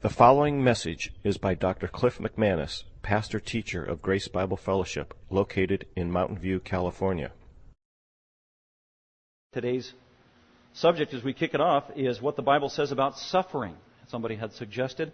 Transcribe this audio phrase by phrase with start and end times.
[0.00, 1.88] The following message is by Dr.
[1.88, 7.32] Cliff McManus, pastor teacher of Grace Bible Fellowship, located in Mountain View, California.
[9.52, 9.92] Today's
[10.72, 13.74] subject, as we kick it off, is what the Bible says about suffering.
[14.06, 15.10] Somebody had suggested,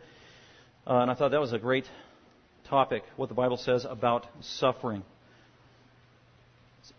[0.87, 1.88] uh, and I thought that was a great
[2.64, 5.03] topic, what the Bible says about suffering.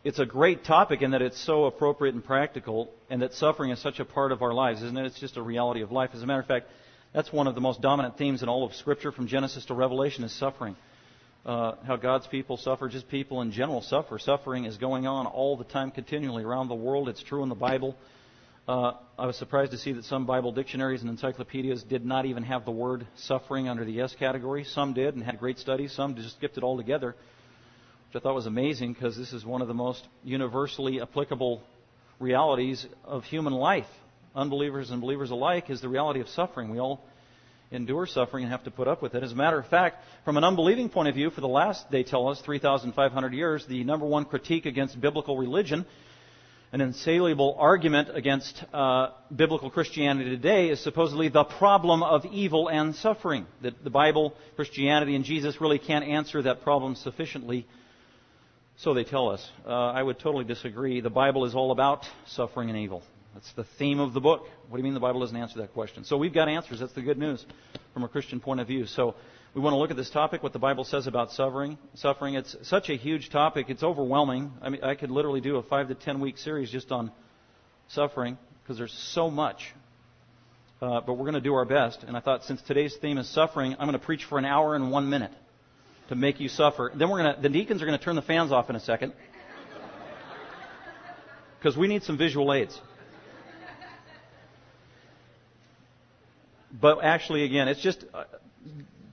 [0.04, 3.77] It's a great topic in that it's so appropriate and practical, and that suffering is
[3.77, 5.05] such a part of our lives, isn't it?
[5.05, 6.09] It's just a reality of life.
[6.15, 6.67] As a matter of fact,
[7.16, 10.26] that's one of the most dominant themes in all of Scripture, from Genesis to Revelation,
[10.26, 10.76] is suffering.
[11.45, 14.20] Uh, how God's people suffer, just people in general suffer.
[14.20, 17.07] Suffering is going on all the time, continually around the world.
[17.07, 17.95] It's true in the Bible.
[18.67, 22.43] Uh, I was surprised to see that some Bible dictionaries and encyclopedias did not even
[22.43, 24.66] have the word suffering under the S category.
[24.66, 25.93] Some did and had great studies.
[25.93, 27.16] Some just skipped it altogether,
[28.09, 31.63] which I thought was amazing because this is one of the most universally applicable
[32.20, 33.88] realities of human life
[34.35, 36.70] unbelievers and believers alike, is the reality of suffering.
[36.70, 37.03] We all
[37.71, 39.23] endure suffering and have to put up with it.
[39.23, 42.04] As a matter of fact, from an unbelieving point of view, for the last, they
[42.04, 45.85] tell us, 3,500 years, the number one critique against biblical religion,
[46.71, 52.95] an insatiable argument against uh, biblical Christianity today, is supposedly the problem of evil and
[52.95, 53.45] suffering.
[53.62, 57.65] That the Bible, Christianity, and Jesus really can't answer that problem sufficiently.
[58.77, 59.48] So they tell us.
[59.65, 60.99] Uh, I would totally disagree.
[60.99, 63.04] The Bible is all about suffering and evil.
[63.36, 64.47] That's the theme of the book.
[64.69, 66.06] What do you mean the Bible doesn't answer that question?
[66.06, 66.80] So we've got answers.
[66.80, 67.46] That's the good news
[67.94, 68.86] from a Christian point of view.
[68.86, 69.14] So
[69.53, 71.78] we want to look at this topic, what the Bible says about suffering.
[71.96, 72.36] Suffering.
[72.36, 73.66] It's such a huge topic.
[73.68, 74.53] It's overwhelming.
[74.62, 77.12] I mean, I could literally do a five to ten week series just on
[77.90, 79.74] suffering because there's so much.
[80.81, 82.03] Uh, but we're going to do our best.
[82.03, 84.75] And I thought since today's theme is suffering, I'm going to preach for an hour
[84.75, 85.31] and one minute
[86.08, 86.90] to make you suffer.
[86.96, 88.80] Then we're going to, the deacons are going to turn the fans off in a
[88.80, 89.12] second
[91.59, 92.80] because we need some visual aids.
[96.79, 98.25] But actually, again, it's just uh,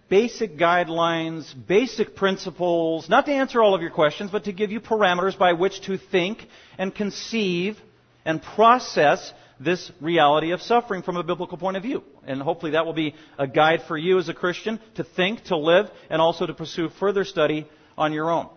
[0.09, 4.81] basic guidelines, basic principles, not to answer all of your questions, but to give you
[4.81, 6.47] parameters by which to think
[6.79, 7.79] and conceive
[8.25, 12.03] and process this reality of suffering from a biblical point of view.
[12.27, 15.57] And hopefully that will be a guide for you as a Christian to think, to
[15.57, 17.67] live, and also to pursue further study
[17.97, 18.49] on your own.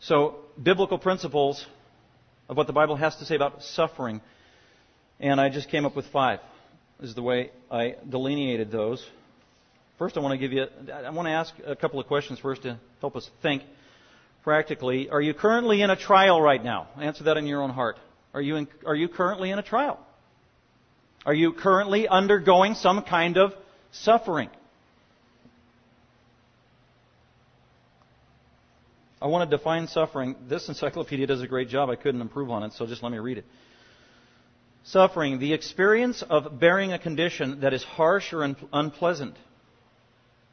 [0.00, 1.64] So, biblical principles
[2.48, 4.20] of what the Bible has to say about suffering.
[5.20, 6.40] And I just came up with five
[7.02, 9.04] is the way I delineated those.
[9.98, 12.62] First, I want to give you, I want to ask a couple of questions first
[12.62, 13.62] to help us think
[14.42, 15.10] practically.
[15.10, 16.88] Are you currently in a trial right now?
[17.00, 17.96] Answer that in your own heart.
[18.34, 19.98] Are you, in, are you currently in a trial?
[21.24, 23.52] Are you currently undergoing some kind of
[23.92, 24.48] suffering?
[29.20, 30.34] I want to define suffering.
[30.48, 31.90] This encyclopedia does a great job.
[31.90, 33.44] I couldn't improve on it, so just let me read it.
[34.84, 39.36] Suffering, the experience of bearing a condition that is harsh or un- unpleasant.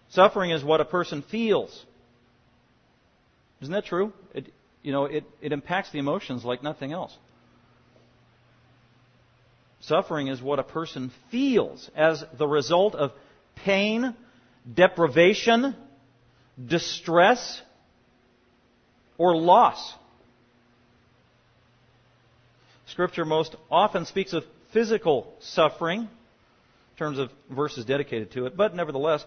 [0.10, 1.86] Suffering is what a person feels.
[3.62, 4.14] Isn't that true?
[4.34, 4.52] It,
[4.84, 7.16] you know, it, it impacts the emotions like nothing else.
[9.82, 13.12] Suffering is what a person feels as the result of
[13.56, 14.16] pain,
[14.72, 15.76] deprivation,
[16.64, 17.62] distress,
[19.18, 19.94] or loss.
[22.92, 28.76] Scripture most often speaks of physical suffering in terms of verses dedicated to it, but
[28.76, 29.24] nevertheless,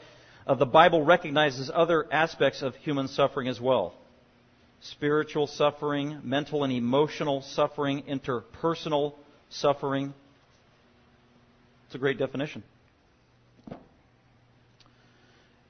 [0.47, 3.95] uh, the Bible recognizes other aspects of human suffering as well
[4.81, 9.15] spiritual suffering, mental and emotional suffering, interpersonal
[9.49, 10.13] suffering.
[11.87, 12.65] It's a great definition.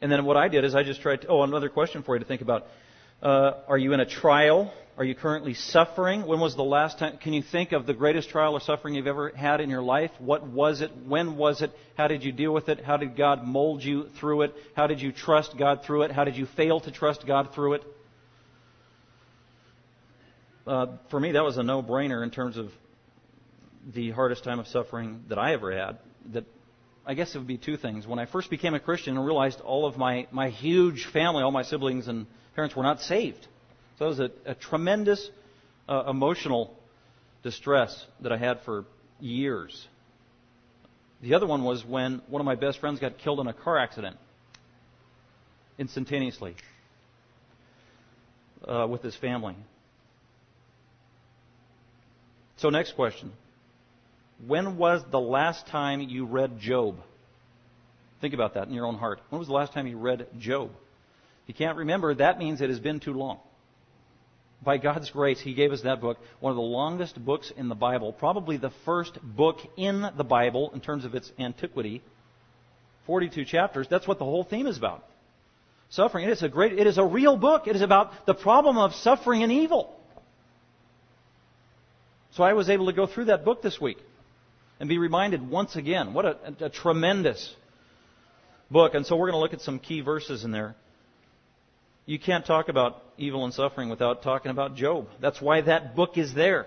[0.01, 1.27] And then what I did is I just tried to.
[1.29, 2.67] Oh, another question for you to think about.
[3.23, 4.75] Uh, are you in a trial?
[4.99, 6.27] Are you currently suffering?
[6.27, 7.19] When was the last time?
[7.19, 10.11] Can you think of the greatest trial or suffering you've ever had in your life?
[10.19, 10.91] What was it?
[11.07, 11.71] When was it?
[11.97, 12.85] How did you deal with it?
[12.85, 14.55] How did God mold you through it?
[14.75, 16.11] How did you trust God through it?
[16.11, 17.83] How did you fail to trust God through it?
[20.67, 22.71] Uh, for me, that was a no-brainer in terms of
[23.95, 25.99] the hardest time of suffering that I ever had.
[26.33, 26.45] That
[27.07, 28.05] I guess it would be two things.
[28.05, 31.53] When I first became a Christian and realized all of my, my huge family, all
[31.53, 33.47] my siblings and parents were not saved.
[33.99, 35.31] So it was a, a tremendous
[35.89, 36.75] uh, emotional
[37.43, 38.85] distress that I had for
[39.21, 39.87] years.
[41.21, 43.79] The other one was when one of my best friends got killed in a car
[43.79, 44.17] accident
[45.79, 46.57] instantaneously
[48.67, 49.57] uh, with his family.
[52.57, 53.33] So, next question.
[54.47, 56.97] When was the last time you read Job?
[58.21, 59.21] Think about that in your own heart.
[59.31, 60.71] When was the last time you read Job?
[61.47, 63.39] You can't remember, that means it has been too long.
[64.63, 67.75] By God's grace, He gave us that book, one of the longest books in the
[67.75, 72.03] Bible, probably the first book in the Bible in terms of its antiquity.
[73.07, 73.89] 42 chapters.
[73.91, 75.05] That's what the whole theme is about.
[75.91, 76.25] Suffering.
[76.27, 77.67] It is a great, it is a real book.
[77.67, 79.99] It is about the problem of suffering and evil.
[82.31, 83.99] So I was able to go through that book this week
[84.81, 86.15] and be reminded once again.
[86.15, 87.55] What a, a tremendous
[88.71, 88.95] book.
[88.95, 90.75] And so we're going to look at some key verses in there.
[92.07, 95.09] You can't talk about evil and suffering without talking about Job.
[95.21, 96.67] That's why that book is there.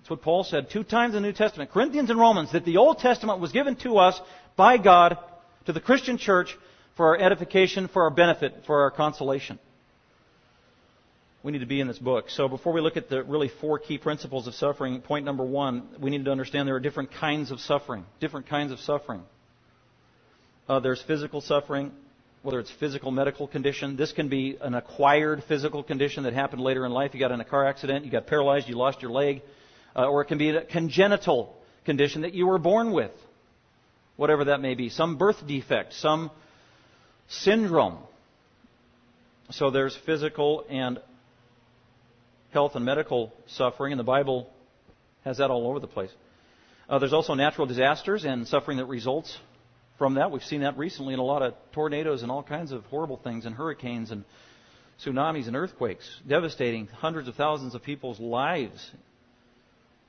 [0.00, 2.76] That's what Paul said two times in the New Testament, Corinthians and Romans, that the
[2.76, 4.20] Old Testament was given to us
[4.56, 5.18] by God
[5.66, 6.56] to the Christian church
[6.96, 9.58] for our edification, for our benefit, for our consolation.
[11.42, 12.30] We need to be in this book.
[12.30, 15.88] So before we look at the really four key principles of suffering, point number one,
[16.00, 18.04] we need to understand there are different kinds of suffering.
[18.18, 19.22] Different kinds of suffering.
[20.68, 21.92] Uh, there's physical suffering,
[22.46, 23.96] whether it's physical medical condition.
[23.96, 27.12] This can be an acquired physical condition that happened later in life.
[27.12, 29.42] You got in a car accident, you got paralyzed, you lost your leg,
[29.96, 33.10] uh, or it can be a congenital condition that you were born with,
[34.14, 36.30] whatever that may be, some birth defect, some
[37.26, 37.98] syndrome.
[39.50, 41.00] So there's physical and
[42.52, 44.48] health and medical suffering, and the Bible
[45.24, 46.10] has that all over the place.
[46.88, 49.36] Uh, there's also natural disasters and suffering that results
[49.98, 50.30] from that.
[50.30, 53.46] We've seen that recently in a lot of tornadoes and all kinds of horrible things,
[53.46, 54.24] and hurricanes and
[55.04, 58.90] tsunamis and earthquakes, devastating hundreds of thousands of people's lives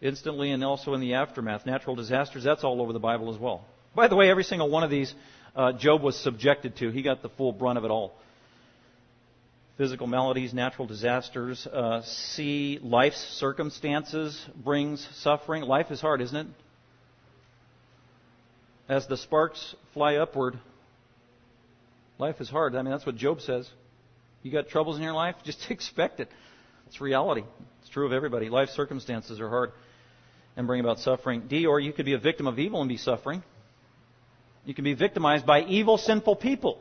[0.02, 1.66] instantly and also in the aftermath.
[1.66, 3.66] Natural disasters, that's all over the Bible as well.
[3.96, 5.14] By the way, every single one of these
[5.56, 6.92] uh, Job was subjected to.
[6.92, 8.14] He got the full brunt of it all.
[9.78, 15.64] Physical maladies, natural disasters, uh, see life's circumstances brings suffering.
[15.64, 16.48] Life is hard, isn't it?
[18.90, 20.60] As the sparks fly upward,
[22.18, 22.76] life is hard.
[22.76, 23.70] I mean, that's what Job says.
[24.44, 25.36] You got troubles in your life?
[25.44, 26.30] Just expect it.
[26.88, 27.44] It's reality.
[27.82, 28.50] It's true of everybody.
[28.50, 29.72] Life circumstances are hard
[30.56, 31.44] and bring about suffering.
[31.48, 33.44] D, or you could be a victim of evil and be suffering.
[34.66, 36.80] You can be victimized by evil, sinful people.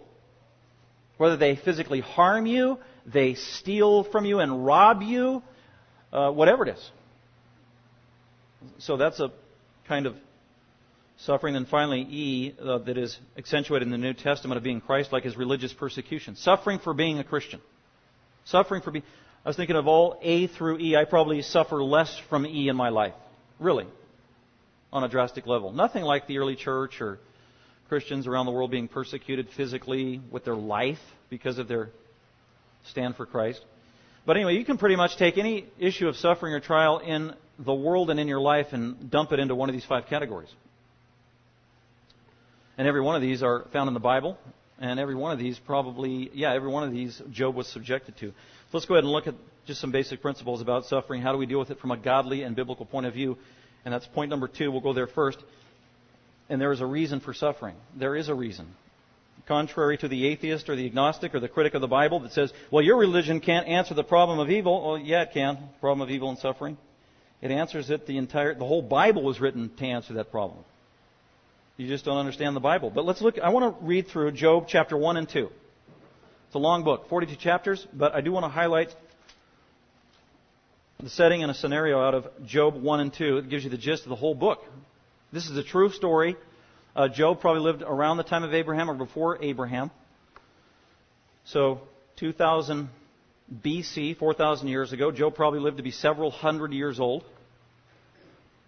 [1.19, 5.43] Whether they physically harm you, they steal from you and rob you,
[6.13, 6.91] uh, whatever it is.
[8.79, 9.31] So that's a
[9.87, 10.17] kind of
[11.19, 15.13] Suffering, then finally, E, uh, that is accentuated in the New Testament of being Christ
[15.13, 16.37] like is religious persecution.
[16.37, 17.61] Suffering for being a Christian.
[18.45, 19.05] Suffering for being.
[19.45, 22.77] I was thinking of all A through E, I probably suffer less from E in
[22.77, 23.15] my life.
[23.59, 23.87] Really.
[24.93, 25.73] On a drastic level.
[25.73, 27.19] Nothing like the early church or
[27.89, 30.99] Christians around the world being persecuted physically with their life
[31.31, 31.91] because of their
[32.85, 33.65] stand for Christ.
[34.27, 37.75] But anyway, you can pretty much take any issue of suffering or trial in the
[37.75, 40.49] world and in your life and dump it into one of these five categories.
[42.79, 44.39] And every one of these are found in the Bible.
[44.79, 48.29] And every one of these probably, yeah, every one of these Job was subjected to.
[48.29, 48.35] So
[48.73, 49.35] let's go ahead and look at
[49.67, 51.23] just some basic principles about suffering.
[51.23, 53.39] How do we deal with it from a godly and biblical point of view?
[53.85, 54.71] And that's point number two.
[54.71, 55.39] We'll go there first.
[56.49, 57.75] And there is a reason for suffering.
[57.97, 58.67] There is a reason.
[59.47, 62.53] Contrary to the atheist or the agnostic or the critic of the Bible that says,
[62.71, 64.87] well, your religion can't answer the problem of evil.
[64.87, 65.59] Well, yeah, it can.
[65.81, 66.77] Problem of evil and suffering.
[67.41, 68.07] It answers it.
[68.07, 70.59] The entire, the whole Bible was written to answer that problem.
[71.77, 72.91] You just don't understand the Bible.
[72.91, 75.51] But let's look, I want to read through Job chapter 1 and 2.
[76.47, 78.95] It's a long book, 42 chapters, but I do want to highlight
[81.03, 83.39] the setting and a scenario out of Job 1 and 2.
[83.39, 84.65] It gives you the gist of the whole book.
[85.33, 86.37] This is a true story.
[86.95, 89.91] Uh, Job probably lived around the time of Abraham or before Abraham.
[91.45, 91.83] So,
[92.17, 92.89] 2000
[93.63, 97.25] BC, 4,000 years ago, Job probably lived to be several hundred years old.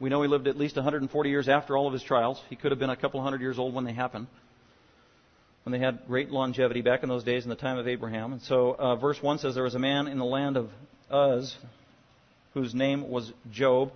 [0.00, 2.40] We know he lived at least 140 years after all of his trials.
[2.49, 4.28] He could have been a couple hundred years old when they happened,
[5.64, 8.33] when they had great longevity back in those days in the time of Abraham.
[8.33, 10.71] And so, uh, verse 1 says, There was a man in the land of
[11.12, 11.57] Uz
[12.55, 13.93] whose name was Job.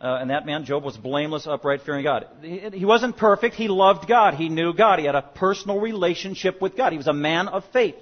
[0.00, 2.26] Uh, and that man, Job, was blameless, upright, fearing God.
[2.40, 3.56] He, he wasn't perfect.
[3.56, 4.34] He loved God.
[4.34, 5.00] He knew God.
[5.00, 6.92] He had a personal relationship with God.
[6.92, 7.96] He was a man of faith.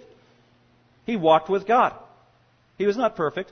[1.06, 1.94] He walked with God.
[2.76, 3.50] He was not perfect.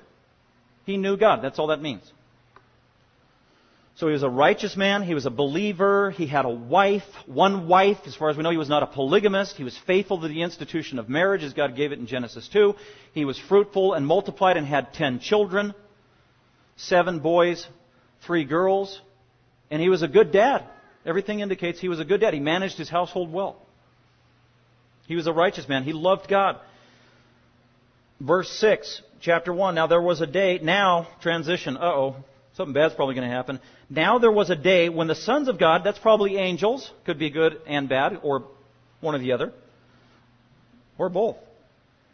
[0.84, 1.40] He knew God.
[1.42, 2.02] That's all that means.
[3.96, 5.04] So he was a righteous man.
[5.04, 6.10] He was a believer.
[6.10, 7.98] He had a wife, one wife.
[8.06, 9.56] As far as we know, he was not a polygamist.
[9.56, 12.74] He was faithful to the institution of marriage as God gave it in Genesis 2.
[13.12, 15.74] He was fruitful and multiplied and had ten children,
[16.76, 17.68] seven boys,
[18.26, 19.00] three girls.
[19.70, 20.64] And he was a good dad.
[21.06, 22.34] Everything indicates he was a good dad.
[22.34, 23.56] He managed his household well.
[25.06, 25.84] He was a righteous man.
[25.84, 26.58] He loved God.
[28.20, 29.76] Verse 6, chapter 1.
[29.76, 32.16] Now there was a day, now, transition, uh oh,
[32.56, 33.60] Something bad's probably going to happen.
[33.90, 37.30] Now there was a day when the sons of God, that's probably angels, could be
[37.30, 38.44] good and bad, or
[39.00, 39.52] one or the other,
[40.96, 41.36] or both.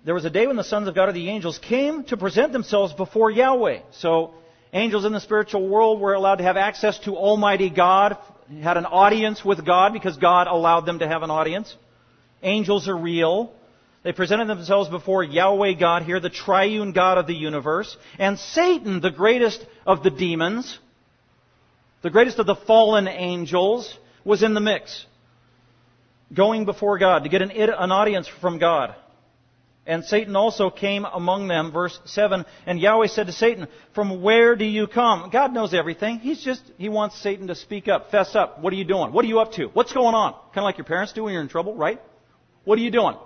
[0.04, 2.52] There was a day when the sons of God or the angels came to present
[2.52, 3.80] themselves before Yahweh.
[3.92, 4.32] So,
[4.72, 8.16] angels in the spiritual world were allowed to have access to Almighty God
[8.62, 11.76] had an audience with God because God allowed them to have an audience.
[12.42, 13.52] Angels are real.
[14.02, 19.00] They presented themselves before Yahweh God here, the triune God of the universe, and Satan,
[19.00, 20.78] the greatest of the demons,
[22.02, 25.04] the greatest of the fallen angels, was in the mix.
[26.32, 28.94] Going before God to get an, an audience from God.
[29.86, 32.44] And Satan also came among them, verse 7.
[32.64, 35.30] And Yahweh said to Satan, From where do you come?
[35.30, 36.20] God knows everything.
[36.20, 38.60] He's just, he wants Satan to speak up, fess up.
[38.60, 39.12] What are you doing?
[39.12, 39.66] What are you up to?
[39.66, 40.32] What's going on?
[40.32, 42.00] Kind of like your parents do when you're in trouble, right?
[42.64, 43.16] What are you doing?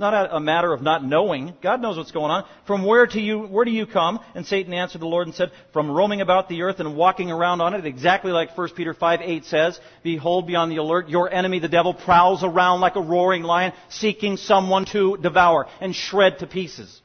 [0.00, 1.54] Not a, matter of not knowing.
[1.62, 2.44] God knows what's going on.
[2.66, 4.18] From where to you, where do you come?
[4.34, 7.60] And Satan answered the Lord and said, From roaming about the earth and walking around
[7.60, 11.08] on it, exactly like 1 Peter 5, 8 says, Behold, be on the alert.
[11.08, 15.94] Your enemy, the devil, prowls around like a roaring lion, seeking someone to devour and
[15.94, 17.00] shred to pieces.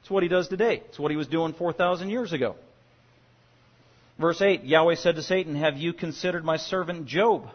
[0.00, 0.82] It's what he does today.
[0.88, 2.56] It's what he was doing 4,000 years ago.
[4.18, 7.48] Verse 8, Yahweh said to Satan, Have you considered my servant Job?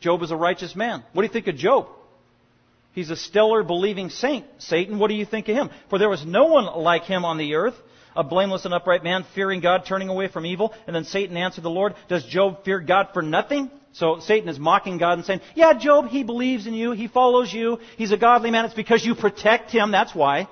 [0.00, 1.04] Job is a righteous man.
[1.12, 1.86] What do you think of Job?
[2.92, 4.46] He's a stellar believing saint.
[4.58, 5.70] Satan, what do you think of him?
[5.90, 7.74] For there was no one like him on the earth,
[8.16, 10.74] a blameless and upright man, fearing God, turning away from evil.
[10.86, 13.70] And then Satan answered the Lord, Does Job fear God for nothing?
[13.92, 17.52] So Satan is mocking God and saying, Yeah, Job, he believes in you, he follows
[17.52, 18.64] you, he's a godly man.
[18.64, 20.48] It's because you protect him, that's why.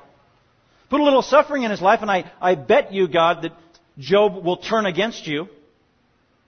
[0.89, 3.53] Put a little suffering in his life, and I, I bet you, God, that
[3.99, 5.49] Job will turn against you.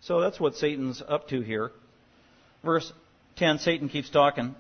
[0.01, 1.73] So that's what Satan's up to here.
[2.65, 2.93] Verse
[3.37, 4.55] 10, Satan keeps talking.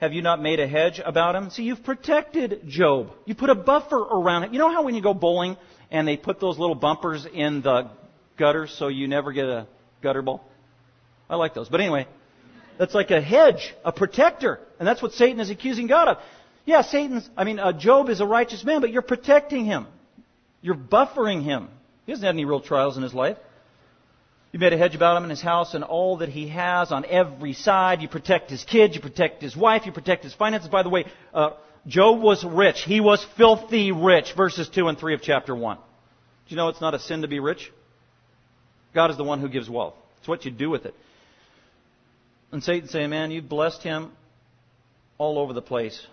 [0.00, 1.50] Have you not made a hedge about him?
[1.50, 3.12] See, you've protected Job.
[3.26, 4.52] You put a buffer around it.
[4.52, 5.58] You know how when you go bowling
[5.90, 7.90] and they put those little bumpers in the
[8.38, 9.66] gutter so you never get a
[10.02, 10.42] gutter ball?
[11.28, 11.68] I like those.
[11.68, 12.08] But anyway,
[12.78, 14.58] that's like a hedge, a protector.
[14.78, 16.16] And that's what Satan is accusing God of.
[16.64, 19.86] Yeah, Satan's, I mean, uh, Job is a righteous man, but you're protecting him.
[20.62, 21.68] You're buffering him.
[22.06, 23.36] He hasn't had any real trials in his life.
[24.52, 27.04] You made a hedge about him and his house and all that he has on
[27.04, 28.02] every side.
[28.02, 30.68] You protect his kids, you protect his wife, you protect his finances.
[30.68, 31.50] By the way, uh,
[31.86, 32.82] Job was rich.
[32.82, 35.76] He was filthy rich, verses 2 and 3 of chapter 1.
[35.76, 35.82] Do
[36.48, 37.70] you know it's not a sin to be rich?
[38.92, 39.94] God is the one who gives wealth.
[40.18, 40.94] It's what you do with it.
[42.52, 44.10] And Satan saying, man, you've blessed him
[45.16, 46.04] all over the place.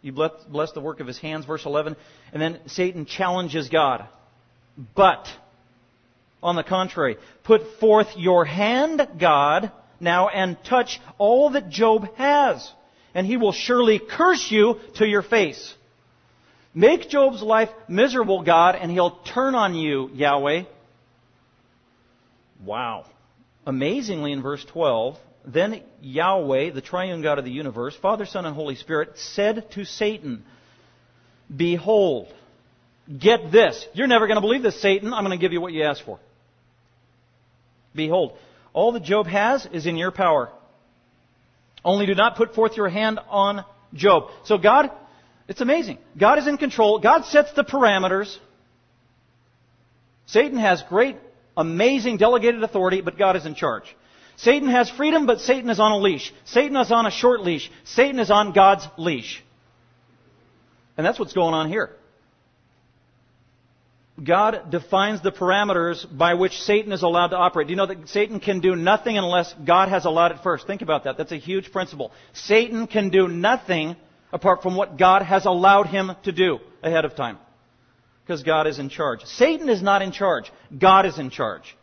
[0.00, 1.94] You blessed the work of his hands, verse 11.
[2.32, 4.06] And then Satan challenges God.
[4.96, 5.26] But
[6.42, 12.70] on the contrary, put forth your hand, God, now and touch all that Job has,
[13.14, 15.74] and he will surely curse you to your face.
[16.74, 20.62] Make Job's life miserable, God, and he'll turn on you, Yahweh.
[22.64, 23.06] Wow.
[23.66, 28.54] Amazingly, in verse 12, then Yahweh, the triune God of the universe, Father, Son, and
[28.54, 30.44] Holy Spirit, said to Satan,
[31.54, 32.32] Behold,
[33.18, 33.84] get this.
[33.92, 35.12] You're never going to believe this, Satan.
[35.12, 36.20] I'm going to give you what you asked for.
[37.94, 38.36] Behold,
[38.72, 40.50] all that Job has is in your power.
[41.84, 44.30] Only do not put forth your hand on Job.
[44.44, 44.90] So God,
[45.48, 45.98] it's amazing.
[46.18, 46.98] God is in control.
[47.00, 48.36] God sets the parameters.
[50.26, 51.16] Satan has great,
[51.56, 53.96] amazing delegated authority, but God is in charge.
[54.36, 56.32] Satan has freedom, but Satan is on a leash.
[56.44, 57.70] Satan is on a short leash.
[57.84, 59.42] Satan is on God's leash.
[60.96, 61.90] And that's what's going on here.
[64.22, 67.68] God defines the parameters by which Satan is allowed to operate.
[67.68, 70.66] Do you know that Satan can do nothing unless God has allowed it first?
[70.66, 71.16] Think about that.
[71.16, 72.12] That's a huge principle.
[72.32, 73.96] Satan can do nothing
[74.32, 77.38] apart from what God has allowed him to do ahead of time.
[78.24, 79.24] Because God is in charge.
[79.24, 80.52] Satan is not in charge.
[80.76, 81.76] God is in charge.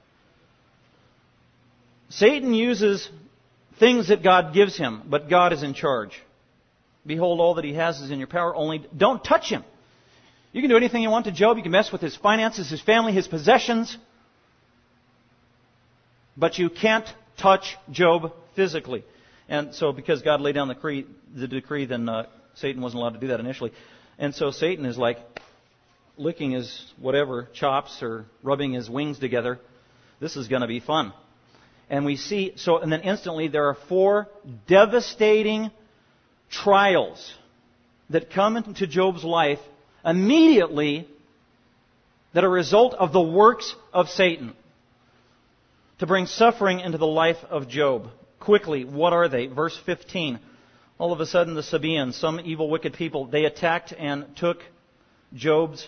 [2.10, 3.10] Satan uses
[3.80, 6.12] things that God gives him, but God is in charge.
[7.06, 9.64] Behold, all that he has is in your power, only don't touch him.
[10.52, 11.58] You can do anything you want to Job.
[11.58, 13.98] You can mess with his finances, his family, his possessions.
[16.36, 19.04] But you can't touch Job physically.
[19.50, 23.14] And so, because God laid down the decree, the decree then uh, Satan wasn't allowed
[23.14, 23.72] to do that initially.
[24.18, 25.20] And so Satan is like
[26.18, 29.60] licking his whatever chops or rubbing his wings together.
[30.20, 31.14] This is going to be fun.
[31.90, 34.28] And we see, so, and then instantly there are four
[34.68, 35.72] devastating
[36.50, 37.34] trials
[38.10, 39.60] that come into Job's life
[40.08, 41.08] immediately
[42.34, 44.56] that are a result of the works of Satan
[46.00, 48.08] to bring suffering into the life of Job.
[48.40, 49.48] Quickly, what are they?
[49.48, 50.40] Verse 15.
[50.98, 54.60] All of a sudden, the Sabaeans, some evil, wicked people, they attacked and took
[55.34, 55.88] Job's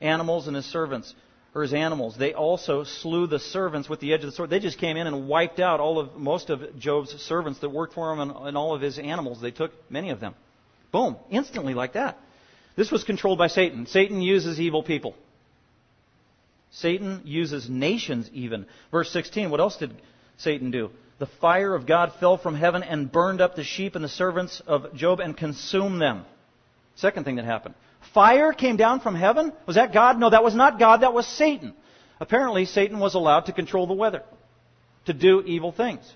[0.00, 1.14] animals and his servants,
[1.54, 2.16] or his animals.
[2.16, 4.50] They also slew the servants with the edge of the sword.
[4.50, 7.94] They just came in and wiped out all of most of Job's servants that worked
[7.94, 9.40] for him and, and all of his animals.
[9.40, 10.34] They took many of them.
[10.92, 12.18] Boom, instantly like that.
[12.76, 13.86] This was controlled by Satan.
[13.86, 15.14] Satan uses evil people.
[16.70, 18.66] Satan uses nations even.
[18.90, 19.92] Verse 16, what else did
[20.36, 20.90] Satan do?
[21.18, 24.62] The fire of God fell from heaven and burned up the sheep and the servants
[24.66, 26.24] of Job and consumed them.
[26.94, 27.74] Second thing that happened.
[28.14, 29.52] Fire came down from heaven?
[29.66, 30.18] Was that God?
[30.18, 31.74] No, that was not God, that was Satan.
[32.18, 34.22] Apparently, Satan was allowed to control the weather,
[35.06, 36.10] to do evil things,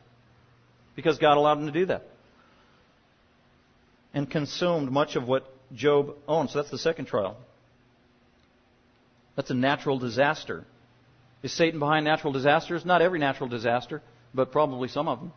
[0.97, 2.07] because God allowed him to do that.
[4.13, 6.51] And consumed much of what Job owned.
[6.51, 7.37] So that's the second trial.
[9.37, 10.65] That's a natural disaster.
[11.43, 12.85] Is Satan behind natural disasters?
[12.85, 14.01] Not every natural disaster,
[14.33, 15.33] but probably some of them.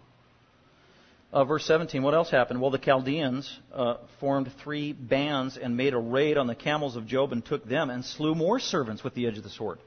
[1.34, 2.62] Uh, verse 17, what else happened?
[2.62, 7.06] Well, the Chaldeans uh, formed three bands and made a raid on the camels of
[7.06, 9.80] Job and took them and slew more servants with the edge of the sword.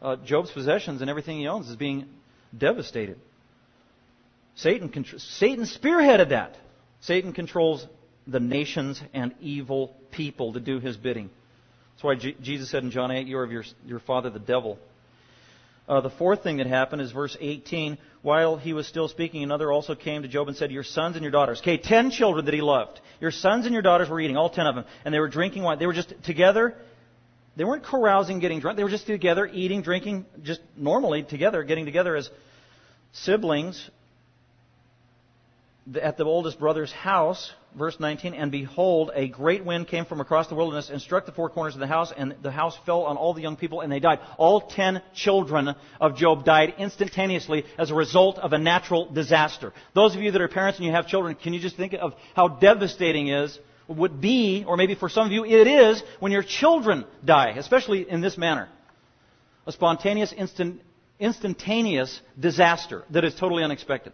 [0.00, 2.06] Uh, Job's possessions and everything he owns is being
[2.56, 3.18] devastated.
[4.54, 6.56] Satan, Satan spearheaded that.
[7.00, 7.86] Satan controls
[8.30, 11.30] the nations and evil people to do his bidding.
[11.94, 14.78] That's why Jesus said in John 8, You are of your, your father, the devil.
[15.88, 17.98] Uh, the fourth thing that happened is verse 18.
[18.22, 21.22] While he was still speaking, another also came to Job and said, Your sons and
[21.22, 21.60] your daughters.
[21.60, 23.00] Okay, ten children that he loved.
[23.20, 24.84] Your sons and your daughters were eating, all ten of them.
[25.04, 25.78] And they were drinking wine.
[25.78, 26.76] They were just together.
[27.56, 28.76] They weren't carousing, getting drunk.
[28.76, 32.30] They were just together, eating, drinking, just normally together, getting together as
[33.12, 33.90] siblings
[36.00, 40.48] at the oldest brother's house, verse 19, and behold, a great wind came from across
[40.48, 43.16] the wilderness and struck the four corners of the house, and the house fell on
[43.16, 44.18] all the young people, and they died.
[44.38, 49.72] All ten children of Job died instantaneously as a result of a natural disaster.
[49.94, 52.14] Those of you that are parents and you have children, can you just think of
[52.34, 53.58] how devastating it is,
[53.88, 58.08] would be, or maybe for some of you it is, when your children die, especially
[58.08, 58.68] in this manner.
[59.66, 60.80] A spontaneous, instant,
[61.18, 64.12] instantaneous disaster that is totally unexpected.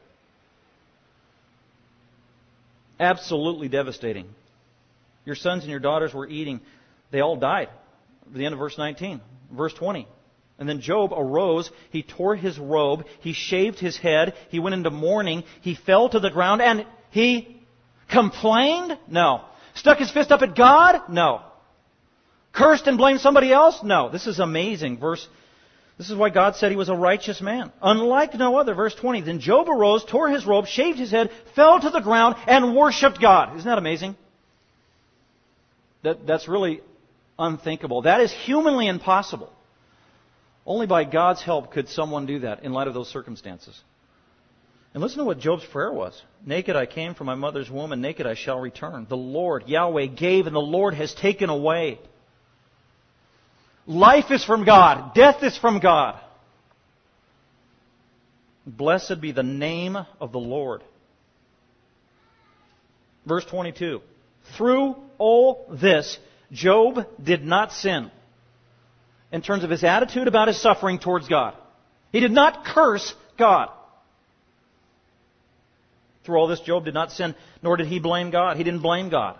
[2.98, 4.26] Absolutely devastating.
[5.24, 6.60] Your sons and your daughters were eating.
[7.10, 7.68] They all died.
[8.32, 9.20] The end of verse 19.
[9.52, 10.08] Verse 20.
[10.58, 14.90] And then Job arose, he tore his robe, he shaved his head, he went into
[14.90, 17.60] mourning, he fell to the ground, and he
[18.10, 18.98] complained?
[19.06, 19.42] No.
[19.74, 21.10] Stuck his fist up at God?
[21.10, 21.42] No.
[22.52, 23.82] Cursed and blamed somebody else?
[23.82, 24.08] No.
[24.08, 24.99] This is amazing.
[24.99, 25.28] Verse
[25.99, 27.73] this is why God said he was a righteous man.
[27.80, 28.75] Unlike no other.
[28.75, 29.23] Verse 20.
[29.23, 33.21] Then Job arose, tore his robe, shaved his head, fell to the ground, and worshiped
[33.21, 33.56] God.
[33.56, 34.15] Isn't that amazing?
[36.02, 36.82] That, that's really
[37.39, 38.02] unthinkable.
[38.02, 39.50] That is humanly impossible.
[40.67, 43.80] Only by God's help could someone do that in light of those circumstances.
[44.93, 46.21] And listen to what Job's prayer was.
[46.45, 49.06] Naked I came from my mother's womb, and naked I shall return.
[49.09, 52.00] The Lord, Yahweh, gave, and the Lord has taken away.
[53.86, 55.14] Life is from God.
[55.14, 56.20] Death is from God.
[58.66, 60.82] Blessed be the name of the Lord.
[63.25, 64.00] Verse 22.
[64.56, 66.18] Through all this,
[66.52, 68.10] Job did not sin
[69.32, 71.54] in terms of his attitude about his suffering towards God.
[72.12, 73.70] He did not curse God.
[76.25, 78.56] Through all this, Job did not sin, nor did he blame God.
[78.56, 79.38] He didn't blame God.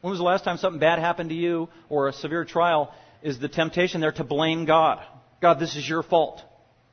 [0.00, 2.92] When was the last time something bad happened to you or a severe trial
[3.26, 5.04] is the temptation there to blame God.
[5.42, 6.40] God, this is your fault.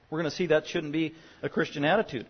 [0.09, 2.25] We're going to see that shouldn't be a Christian attitude.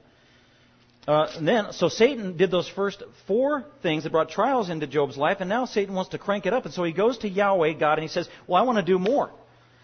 [1.08, 5.16] Uh, and then, so Satan did those first four things that brought trials into Job's
[5.16, 6.66] life, and now Satan wants to crank it up.
[6.66, 9.00] And so he goes to Yahweh, God, and he says, Well, I want to do
[9.00, 9.32] more.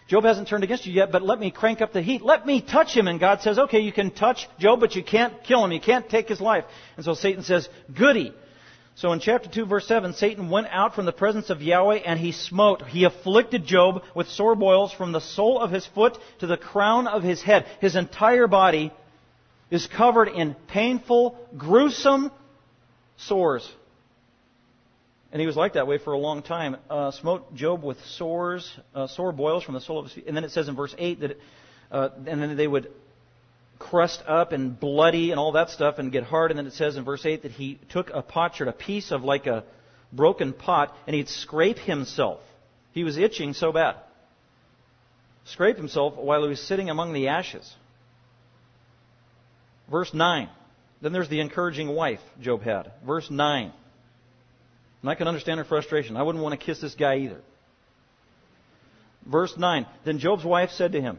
[0.06, 2.20] Job hasn't turned against you yet, but let me crank up the heat.
[2.20, 3.08] Let me touch him.
[3.08, 5.72] And God says, Okay, you can touch Job, but you can't kill him.
[5.72, 6.64] You can't take his life.
[6.96, 8.34] And so Satan says, Goody.
[9.00, 12.20] So in chapter 2 verse 7, Satan went out from the presence of Yahweh and
[12.20, 16.46] he smote, he afflicted Job with sore boils from the sole of his foot to
[16.46, 17.64] the crown of his head.
[17.80, 18.92] His entire body
[19.70, 22.30] is covered in painful, gruesome
[23.16, 23.66] sores.
[25.32, 26.76] And he was like that way for a long time.
[26.90, 30.26] Uh, smote Job with sores, uh, sore boils from the sole of his feet.
[30.26, 31.40] And then it says in verse 8 that, it,
[31.90, 32.92] uh, and then they would
[33.80, 36.52] crust up and bloody and all that stuff and get hard.
[36.52, 39.24] And then it says in verse 8 that he took a potsherd, a piece of
[39.24, 39.64] like a
[40.12, 42.40] broken pot, and he'd scrape himself.
[42.92, 43.96] He was itching so bad.
[45.46, 47.74] Scrape himself while he was sitting among the ashes.
[49.90, 50.48] Verse 9.
[51.02, 52.92] Then there's the encouraging wife Job had.
[53.04, 53.72] Verse 9.
[55.00, 56.16] And I can understand her frustration.
[56.16, 57.40] I wouldn't want to kiss this guy either.
[59.26, 59.86] Verse 9.
[60.04, 61.18] Then Job's wife said to him,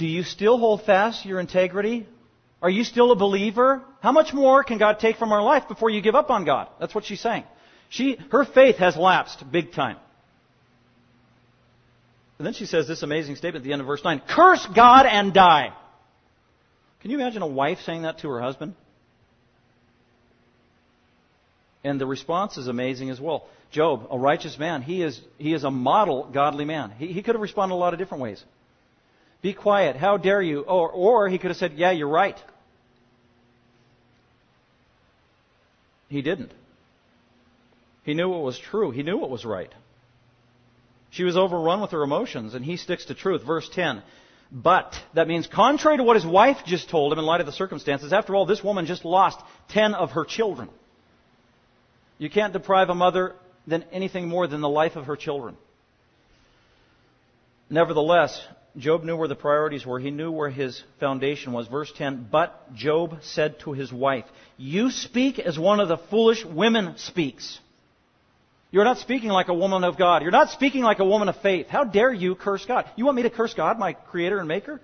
[0.00, 2.06] do you still hold fast your integrity?
[2.62, 3.82] Are you still a believer?
[4.02, 6.68] How much more can God take from our life before you give up on God?
[6.80, 7.44] That's what she's saying.
[7.90, 9.98] She, her faith has lapsed big time.
[12.38, 15.04] And then she says this amazing statement at the end of verse 9 Curse God
[15.04, 15.74] and die.
[17.02, 18.74] Can you imagine a wife saying that to her husband?
[21.84, 23.46] And the response is amazing as well.
[23.70, 26.90] Job, a righteous man, he is, he is a model godly man.
[26.92, 28.42] He, he could have responded a lot of different ways.
[29.42, 29.96] Be quiet.
[29.96, 30.60] How dare you?
[30.60, 32.36] Or, or he could have said, Yeah, you're right.
[36.08, 36.52] He didn't.
[38.02, 38.90] He knew what was true.
[38.90, 39.72] He knew what was right.
[41.10, 43.42] She was overrun with her emotions, and he sticks to truth.
[43.44, 44.02] Verse 10.
[44.52, 47.52] But, that means contrary to what his wife just told him in light of the
[47.52, 50.68] circumstances, after all, this woman just lost 10 of her children.
[52.18, 55.56] You can't deprive a mother than anything more than the life of her children.
[57.68, 58.44] Nevertheless,
[58.76, 59.98] Job knew where the priorities were.
[59.98, 61.66] He knew where his foundation was.
[61.66, 64.24] Verse 10, But Job said to his wife,
[64.56, 67.58] You speak as one of the foolish women speaks.
[68.70, 70.22] You're not speaking like a woman of God.
[70.22, 71.66] You're not speaking like a woman of faith.
[71.66, 72.88] How dare you curse God?
[72.94, 74.80] You want me to curse God, my creator and maker?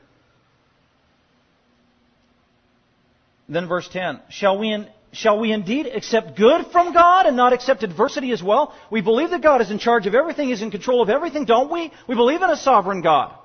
[3.49, 7.53] Then verse 10, Shall we, in, shall we indeed accept good from God and not
[7.53, 8.75] accept adversity as well?
[8.91, 11.71] We believe that God is in charge of everything, He's in control of everything, don't
[11.71, 11.93] we?
[12.09, 13.37] We believe in a sovereign God.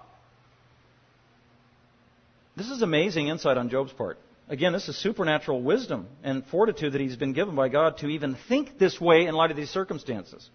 [2.55, 4.17] This is amazing insight on Job's part.
[4.49, 8.35] Again, this is supernatural wisdom and fortitude that he's been given by God to even
[8.49, 10.49] think this way in light of these circumstances.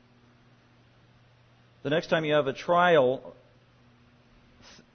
[1.82, 3.34] The next time you have a trial,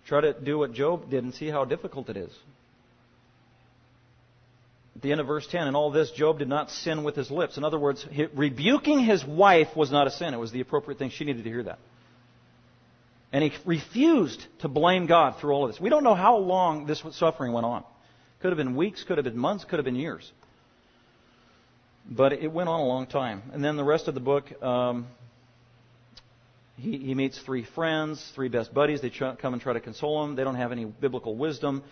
[0.06, 2.32] try to do what Job did and see how difficult it is.
[4.96, 7.32] At the end of verse 10, in all this, Job did not sin with his
[7.32, 7.58] lips.
[7.58, 10.36] In other words, rebuking his wife was not a sin.
[10.36, 11.10] It was the appropriate thing.
[11.10, 11.80] She needed to hear that.
[13.34, 15.80] And he refused to blame God through all of this.
[15.80, 17.84] We don't know how long this suffering went on.
[18.42, 20.30] Could have been weeks, could have been months, could have been years.
[22.10, 23.44] But it went on a long time.
[23.54, 25.08] And then the rest of the book, um,
[26.78, 29.02] he, he meets three friends, three best buddies.
[29.02, 30.36] They come and try to console him.
[30.36, 31.84] They don't have any biblical wisdom.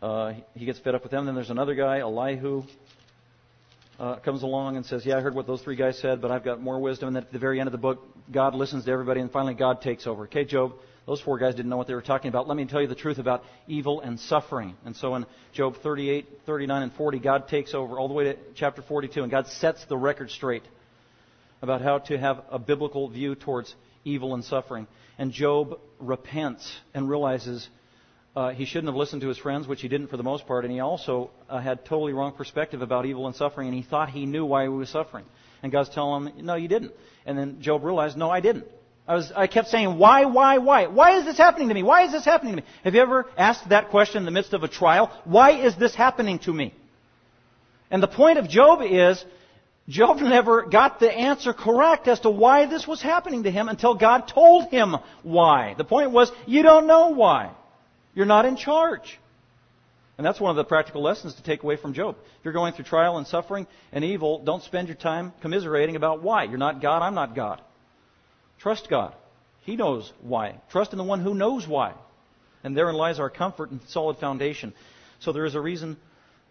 [0.00, 1.26] Uh, he gets fed up with them.
[1.26, 2.64] Then there's another guy, Elihu,
[3.98, 6.44] uh, comes along and says, Yeah, I heard what those three guys said, but I've
[6.44, 7.08] got more wisdom.
[7.08, 9.54] And then at the very end of the book, God listens to everybody, and finally
[9.54, 10.24] God takes over.
[10.24, 10.74] Okay, Job,
[11.06, 12.46] those four guys didn't know what they were talking about.
[12.46, 14.76] Let me tell you the truth about evil and suffering.
[14.84, 18.36] And so in Job 38, 39, and 40, God takes over all the way to
[18.54, 20.64] chapter 42, and God sets the record straight
[21.62, 24.86] about how to have a biblical view towards evil and suffering.
[25.18, 27.68] And Job repents and realizes
[28.38, 30.64] uh, he shouldn't have listened to his friends, which he didn't for the most part,
[30.64, 34.10] and he also uh, had totally wrong perspective about evil and suffering, and he thought
[34.10, 35.24] he knew why he was suffering.
[35.60, 36.92] And God's telling him, no, you didn't.
[37.26, 38.64] And then Job realized, no, I didn't.
[39.08, 40.86] I was, I kept saying, why, why, why?
[40.86, 41.82] Why is this happening to me?
[41.82, 42.68] Why is this happening to me?
[42.84, 45.10] Have you ever asked that question in the midst of a trial?
[45.24, 46.72] Why is this happening to me?
[47.90, 49.24] And the point of Job is,
[49.88, 53.94] Job never got the answer correct as to why this was happening to him until
[53.96, 55.74] God told him why.
[55.76, 57.50] The point was, you don't know why.
[58.18, 59.16] You're not in charge.
[60.16, 62.16] And that's one of the practical lessons to take away from Job.
[62.18, 66.20] If you're going through trial and suffering and evil, don't spend your time commiserating about
[66.20, 66.42] why.
[66.42, 67.62] You're not God, I'm not God.
[68.58, 69.14] Trust God.
[69.60, 70.56] He knows why.
[70.68, 71.94] Trust in the one who knows why.
[72.64, 74.74] And therein lies our comfort and solid foundation.
[75.20, 75.96] So there is a reason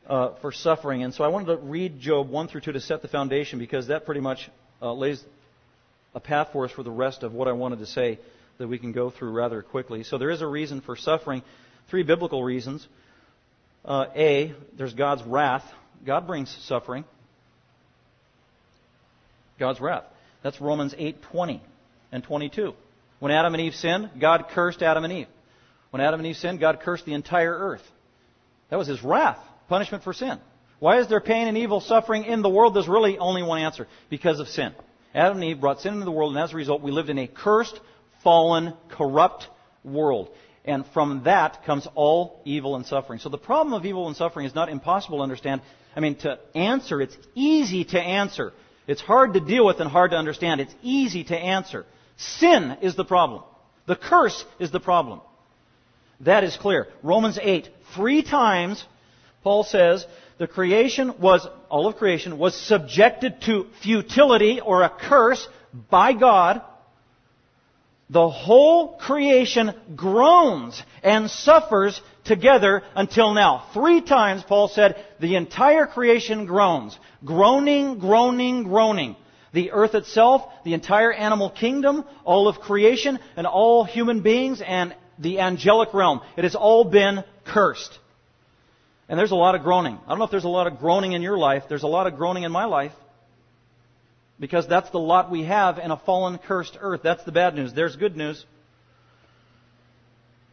[0.08, 1.04] uh, for suffering.
[1.04, 3.88] And so I wanted to read Job 1 through 2 to set the foundation because
[3.88, 4.50] that pretty much
[4.82, 5.22] uh, lays
[6.16, 8.20] a path for us for the rest of what I wanted to say
[8.58, 10.04] that we can go through rather quickly.
[10.04, 11.44] So there is a reason for suffering.
[11.90, 12.88] Three biblical reasons.
[13.86, 15.64] Uh, a, there's God's wrath.
[16.06, 17.06] God brings suffering.
[19.60, 20.04] God's wrath.
[20.44, 21.62] That's Romans 8:20
[22.12, 22.74] and 22.
[23.20, 25.28] When Adam and Eve sinned, God cursed Adam and Eve.
[25.90, 27.82] When Adam and Eve sinned, God cursed the entire earth.
[28.70, 30.40] That was his wrath, punishment for sin.
[30.80, 32.76] Why is there pain and evil suffering in the world?
[32.76, 33.88] There's really only one answer.
[34.10, 34.74] Because of sin.
[35.16, 37.18] Adam and Eve brought sin into the world, and as a result, we lived in
[37.18, 37.80] a cursed,
[38.28, 39.48] fallen, corrupt
[39.86, 40.28] world.
[40.66, 43.20] And from that comes all evil and suffering.
[43.20, 45.62] So the problem of evil and suffering is not impossible to understand.
[45.96, 48.52] I mean, to answer, it's easy to answer.
[48.86, 50.60] It's hard to deal with and hard to understand.
[50.60, 51.86] It's easy to answer.
[52.18, 53.44] Sin is the problem.
[53.86, 55.22] The curse is the problem.
[56.20, 56.90] That is clear.
[57.04, 58.84] Romans 8, three times,
[59.42, 60.06] Paul says,
[60.38, 65.48] the creation was, all of creation was subjected to futility or a curse
[65.90, 66.62] by God
[68.10, 73.66] the whole creation groans and suffers together until now.
[73.74, 76.98] Three times Paul said the entire creation groans.
[77.26, 79.18] Groaning, groaning, groaning.
[79.52, 84.96] The earth itself, the entire animal kingdom, all of creation, and all human beings, and
[85.20, 86.22] the angelic realm.
[86.38, 87.98] It has all been cursed.
[89.10, 89.98] And there's a lot of groaning.
[90.06, 91.64] I don't know if there's a lot of groaning in your life.
[91.68, 92.92] There's a lot of groaning in my life.
[94.40, 97.02] Because that's the lot we have in a fallen, cursed earth.
[97.04, 97.74] That's the bad news.
[97.74, 98.46] There's good news.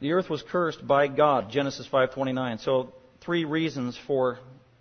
[0.00, 2.58] The earth was cursed by God, Genesis 5:29.
[2.58, 4.38] So, three reasons for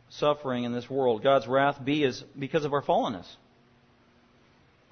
[0.10, 1.24] suffering in this world.
[1.24, 3.26] God's wrath B is because of our fallenness.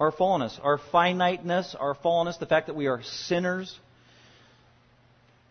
[0.00, 3.78] Our fallenness, our finiteness, our fallenness, the fact that we are sinners.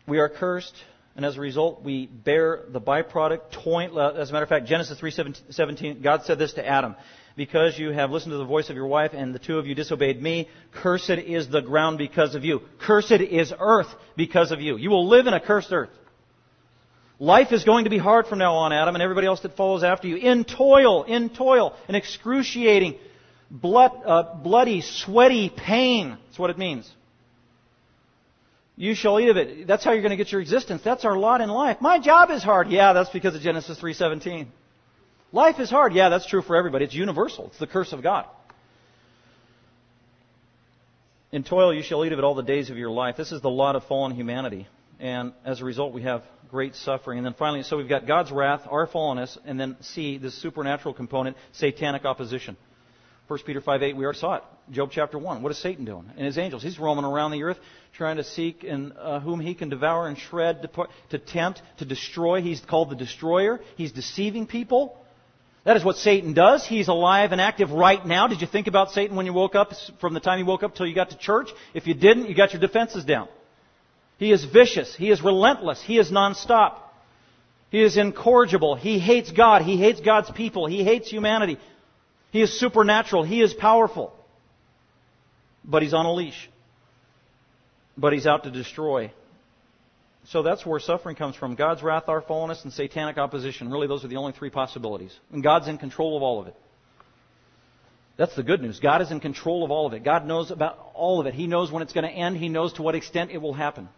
[0.07, 0.75] we are cursed,
[1.15, 3.51] and as a result, we bear the byproduct.
[3.51, 6.95] Toil, uh, as a matter of fact, Genesis 3:17, God said this to Adam:
[7.35, 9.75] "Because you have listened to the voice of your wife, and the two of you
[9.75, 12.61] disobeyed me, cursed is the ground because of you.
[12.79, 14.77] Cursed is earth because of you.
[14.77, 15.89] You will live in a cursed earth."
[17.19, 19.83] Life is going to be hard from now on, Adam, and everybody else that follows
[19.83, 20.15] after you.
[20.15, 22.95] In toil, in toil, in excruciating,
[23.51, 26.17] blood, uh, bloody, sweaty pain.
[26.25, 26.91] That's what it means.
[28.81, 29.67] You shall eat of it.
[29.67, 30.81] That's how you're going to get your existence.
[30.83, 31.77] That's our lot in life.
[31.81, 32.67] My job is hard.
[32.71, 34.47] Yeah, that's because of Genesis 3:17.
[35.31, 35.93] Life is hard.
[35.93, 36.85] Yeah, that's true for everybody.
[36.85, 37.45] It's universal.
[37.49, 38.25] It's the curse of God.
[41.31, 43.17] In toil you shall eat of it all the days of your life.
[43.17, 44.67] This is the lot of fallen humanity.
[44.99, 47.19] And as a result, we have great suffering.
[47.19, 50.95] And then finally, so we've got God's wrath, our fallenness, and then C, this supernatural
[50.95, 52.57] component, satanic opposition.
[53.31, 54.43] 1 Peter 5 8, we already saw it.
[54.71, 55.41] Job chapter 1.
[55.41, 56.03] What is Satan doing?
[56.17, 56.63] And his angels.
[56.63, 57.57] He's roaming around the earth
[57.93, 61.85] trying to seek and uh, whom he can devour and shred, to, to tempt, to
[61.85, 62.41] destroy.
[62.41, 63.61] He's called the destroyer.
[63.77, 64.97] He's deceiving people.
[65.63, 66.67] That is what Satan does.
[66.67, 68.27] He's alive and active right now.
[68.27, 70.75] Did you think about Satan when you woke up, from the time you woke up
[70.75, 71.47] till you got to church?
[71.73, 73.29] If you didn't, you got your defenses down.
[74.17, 74.93] He is vicious.
[74.93, 75.81] He is relentless.
[75.81, 76.79] He is nonstop.
[77.69, 78.75] He is incorrigible.
[78.75, 79.61] He hates God.
[79.61, 80.67] He hates God's people.
[80.67, 81.57] He hates humanity.
[82.31, 83.23] He is supernatural.
[83.23, 84.13] He is powerful.
[85.63, 86.49] But he's on a leash.
[87.97, 89.11] But he's out to destroy.
[90.25, 91.55] So that's where suffering comes from.
[91.55, 93.69] God's wrath, our fallenness, and satanic opposition.
[93.69, 95.13] Really, those are the only three possibilities.
[95.31, 96.55] And God's in control of all of it.
[98.17, 98.79] That's the good news.
[98.79, 100.03] God is in control of all of it.
[100.03, 101.33] God knows about all of it.
[101.33, 102.37] He knows when it's going to end.
[102.37, 103.89] He knows to what extent it will happen.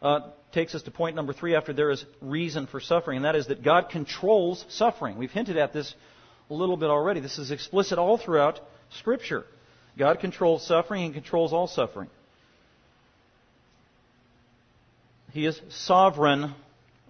[0.00, 3.36] Uh, takes us to point number three after there is reason for suffering, and that
[3.36, 5.18] is that God controls suffering.
[5.18, 5.92] We've hinted at this
[6.50, 7.20] a little bit already.
[7.20, 8.60] This is explicit all throughout
[8.98, 9.44] Scripture.
[9.98, 12.08] God controls suffering and controls all suffering.
[15.32, 16.54] He is sovereign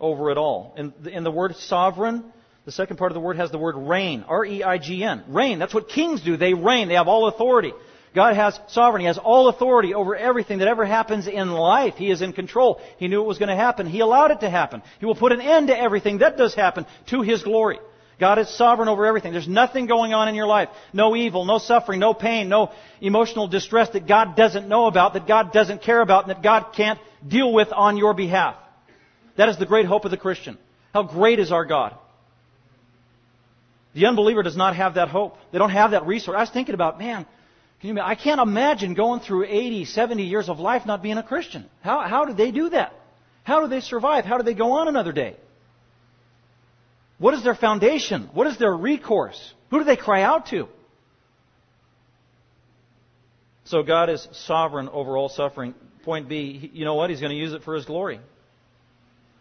[0.00, 0.74] over it all.
[1.02, 2.24] The, in the word sovereign,
[2.64, 4.24] the second part of the word has the word reign.
[4.26, 5.24] R-E-I-G-N.
[5.28, 5.58] Reign.
[5.58, 6.36] That's what kings do.
[6.36, 6.88] They reign.
[6.88, 7.72] They have all authority.
[8.14, 9.04] God has sovereignty.
[9.04, 11.94] He has all authority over everything that ever happens in life.
[11.94, 12.80] He is in control.
[12.98, 13.86] He knew it was going to happen.
[13.86, 14.82] He allowed it to happen.
[14.98, 17.78] He will put an end to everything that does happen to His glory.
[18.18, 19.32] God is sovereign over everything.
[19.32, 20.68] There's nothing going on in your life.
[20.92, 25.28] No evil, no suffering, no pain, no emotional distress that God doesn't know about, that
[25.28, 28.56] God doesn't care about, and that God can't deal with on your behalf.
[29.36, 30.58] That is the great hope of the Christian.
[30.92, 31.94] How great is our God?
[33.94, 35.36] The unbeliever does not have that hope.
[35.52, 36.36] They don't have that resource.
[36.36, 37.24] I was thinking about, man,
[37.80, 41.22] can you, I can't imagine going through 80, 70 years of life not being a
[41.22, 41.66] Christian.
[41.82, 42.92] How, how did they do that?
[43.44, 44.24] How do they survive?
[44.24, 45.36] How do they go on another day?
[47.18, 48.30] What is their foundation?
[48.32, 49.54] What is their recourse?
[49.70, 50.68] Who do they cry out to?
[53.64, 55.74] So God is sovereign over all suffering.
[56.04, 57.10] Point B, you know what?
[57.10, 58.20] He's going to use it for His glory.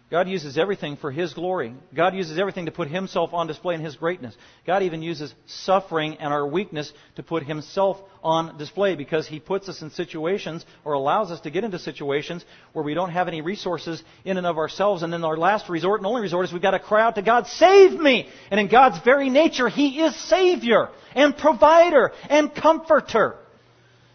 [0.09, 1.73] God uses everything for His glory.
[1.93, 4.33] God uses everything to put Himself on display in His greatness.
[4.65, 9.67] God even uses suffering and our weakness to put Himself on display because He puts
[9.67, 13.41] us in situations or allows us to get into situations where we don't have any
[13.41, 15.03] resources in and of ourselves.
[15.03, 17.21] And then our last resort and only resort is we've got to cry out to
[17.21, 18.29] God, save me!
[18.49, 23.35] And in God's very nature, He is Savior and provider and comforter.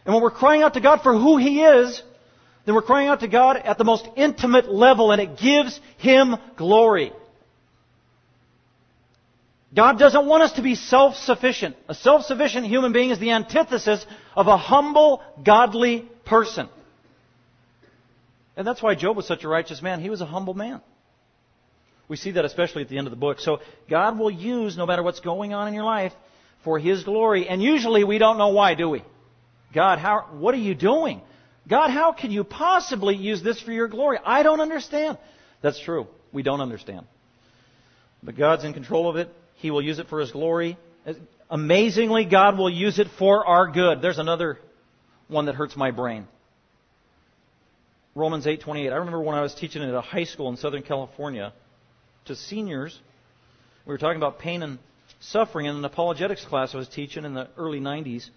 [0.06, 2.02] And when we're crying out to God for who He is,
[2.64, 6.36] then we're crying out to God at the most intimate level and it gives Him
[6.56, 7.12] glory.
[9.74, 11.76] God doesn't want us to be self-sufficient.
[11.88, 14.04] A self-sufficient human being is the antithesis
[14.36, 16.68] of a humble, godly person.
[18.54, 20.00] And that's why Job was such a righteous man.
[20.00, 20.82] He was a humble man.
[22.06, 23.40] We see that especially at the end of the book.
[23.40, 26.12] So God will use, no matter what's going on in your life,
[26.62, 27.48] for His glory.
[27.48, 29.02] And usually we don't know why, do we?
[29.74, 31.22] God, how, what are you doing?
[31.68, 34.18] God, how can you possibly use this for your glory?
[34.24, 35.18] I don't understand.
[35.62, 36.08] That's true.
[36.32, 37.06] We don't understand.
[38.22, 39.28] But God's in control of it.
[39.56, 40.76] He will use it for His glory.
[41.50, 44.02] Amazingly, God will use it for our good.
[44.02, 44.58] There's another
[45.28, 46.26] one that hurts my brain.
[48.14, 48.92] Romans 8:28.
[48.92, 51.52] I remember when I was teaching at a high school in Southern California
[52.26, 52.98] to seniors,
[53.86, 54.78] we were talking about pain and
[55.20, 58.28] suffering in an apologetics class I was teaching in the early 90s.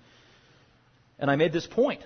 [1.19, 2.01] And I made this point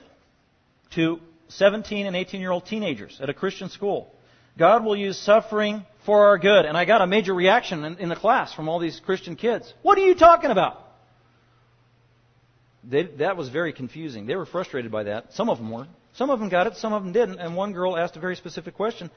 [0.92, 4.14] to 17 and 18 year old teenagers at a Christian school.
[4.58, 6.66] God will use suffering for our good.
[6.66, 9.74] And I got a major reaction in, in the class from all these Christian kids.
[9.82, 10.86] What are you talking about?
[12.84, 14.26] They, that was very confusing.
[14.26, 15.34] They were frustrated by that.
[15.34, 15.88] Some of them were.
[16.14, 17.40] Some of them got it, some of them didn't.
[17.40, 19.12] And one girl asked a very specific question.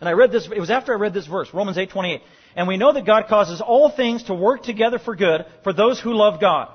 [0.00, 2.22] And I read this, it was after I read this verse, Romans 8:28.
[2.56, 6.00] And we know that God causes all things to work together for good for those
[6.00, 6.68] who love God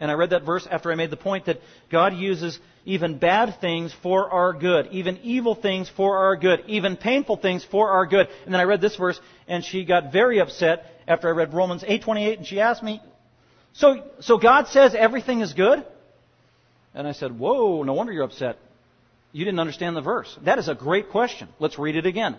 [0.00, 1.60] And I read that verse after I made the point that
[1.90, 6.96] God uses even bad things for our good, even evil things for our good, even
[6.96, 8.26] painful things for our good.
[8.46, 11.84] And then I read this verse and she got very upset after I read Romans
[11.86, 13.02] 8:28 and she asked me,
[13.74, 15.84] "So so God says everything is good?"
[16.94, 18.56] And I said, "Whoa, no wonder you're upset.
[19.32, 21.48] You didn't understand the verse." That is a great question.
[21.58, 22.36] Let's read it again.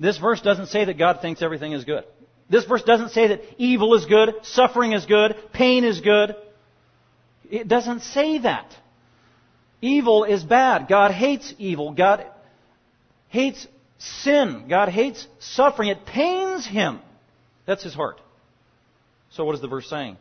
[0.00, 2.04] This verse doesn't say that God thinks everything is good.
[2.50, 6.36] This verse doesn't say that evil is good, suffering is good, pain is good.
[7.50, 8.74] It doesn't say that.
[9.80, 10.88] Evil is bad.
[10.88, 11.92] God hates evil.
[11.92, 12.26] God
[13.28, 13.66] hates
[13.98, 14.66] sin.
[14.68, 15.90] God hates suffering.
[15.90, 17.00] It pains him.
[17.66, 18.20] That's his heart.
[19.30, 20.16] So what is the verse saying?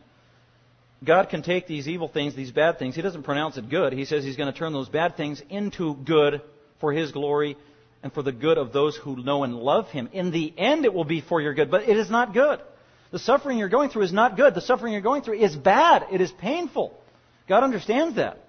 [1.04, 2.96] God can take these evil things, these bad things.
[2.96, 3.94] He doesn't pronounce it good.
[3.94, 6.42] He says he's going to turn those bad things into good
[6.80, 7.58] for his glory
[8.02, 10.10] and for the good of those who know and love him.
[10.14, 12.60] In the end, it will be for your good, but it is not good.
[13.12, 14.56] The suffering you're going through is not good.
[14.56, 16.08] The suffering you're going through is bad.
[16.12, 16.98] It is painful.
[17.48, 18.40] God understands that.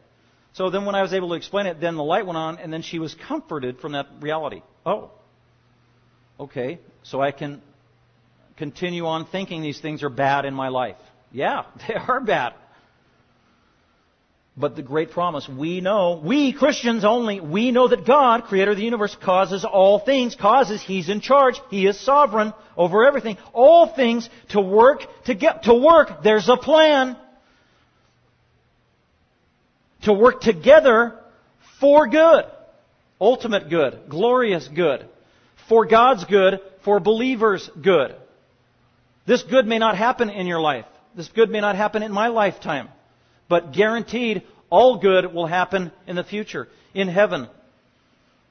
[0.55, 2.73] So then when I was able to explain it, then the light went on, and
[2.73, 4.63] then she was comforted from that reality.
[4.87, 5.11] Oh,
[6.41, 7.61] okay, so I can
[8.57, 10.97] continue on thinking these things are bad in my life.
[11.31, 12.55] Yeah, they are bad.
[14.59, 18.79] But the great promise, we know, we Christians only, we know that God, creator of
[18.79, 23.95] the universe, causes all things, causes, He's in charge, He is sovereign over everything, all
[23.95, 27.19] things to work, to get, to work, there's a plan
[30.07, 31.19] to work together
[31.81, 32.45] for good.
[33.21, 34.09] Ultimate good.
[34.09, 35.07] Glorious good.
[35.69, 36.61] For God's good.
[36.85, 38.15] For believers' good.
[39.27, 40.87] This good may not happen in your life.
[41.17, 42.89] This good may not happen in my lifetime.
[43.49, 46.69] But guaranteed, all good will happen in the future.
[46.95, 47.49] In heaven.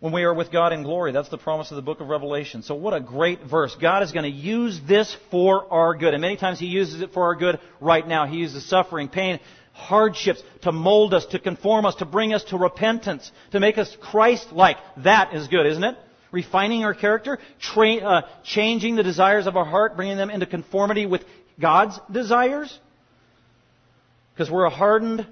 [0.01, 1.13] When we are with God in glory.
[1.13, 2.63] That's the promise of the book of Revelation.
[2.63, 3.73] So what a great verse.
[3.79, 6.13] God is going to use this for our good.
[6.13, 8.25] And many times He uses it for our good right now.
[8.25, 9.39] He uses suffering, pain,
[9.75, 13.95] hardships to mold us, to conform us, to bring us to repentance, to make us
[14.01, 14.77] Christ-like.
[15.03, 15.97] That is good, isn't it?
[16.31, 21.05] Refining our character, tra- uh, changing the desires of our heart, bringing them into conformity
[21.05, 21.23] with
[21.59, 22.77] God's desires.
[24.33, 25.27] Because we're a hardened,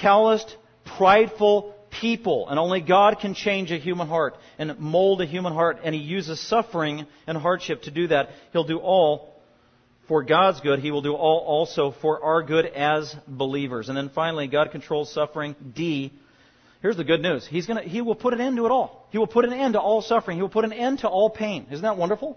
[0.00, 0.56] calloused,
[0.96, 5.78] prideful people, and only God can change a human heart and mold a human heart,
[5.82, 8.30] and He uses suffering and hardship to do that.
[8.52, 9.34] He'll do all
[10.10, 13.88] for God's good, He will do all also for our good as believers.
[13.88, 15.54] And then finally, God controls suffering.
[15.76, 16.12] D.
[16.82, 17.46] Here's the good news.
[17.46, 19.06] He's gonna, he will put an end to it all.
[19.10, 20.36] He will put an end to all suffering.
[20.36, 21.68] He will put an end to all pain.
[21.70, 22.36] Isn't that wonderful?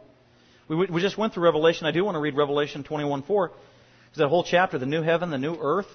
[0.68, 1.88] We, we just went through Revelation.
[1.88, 3.26] I do want to read Revelation 21:4.
[3.26, 5.88] Because that whole chapter, the new heaven, the new earth.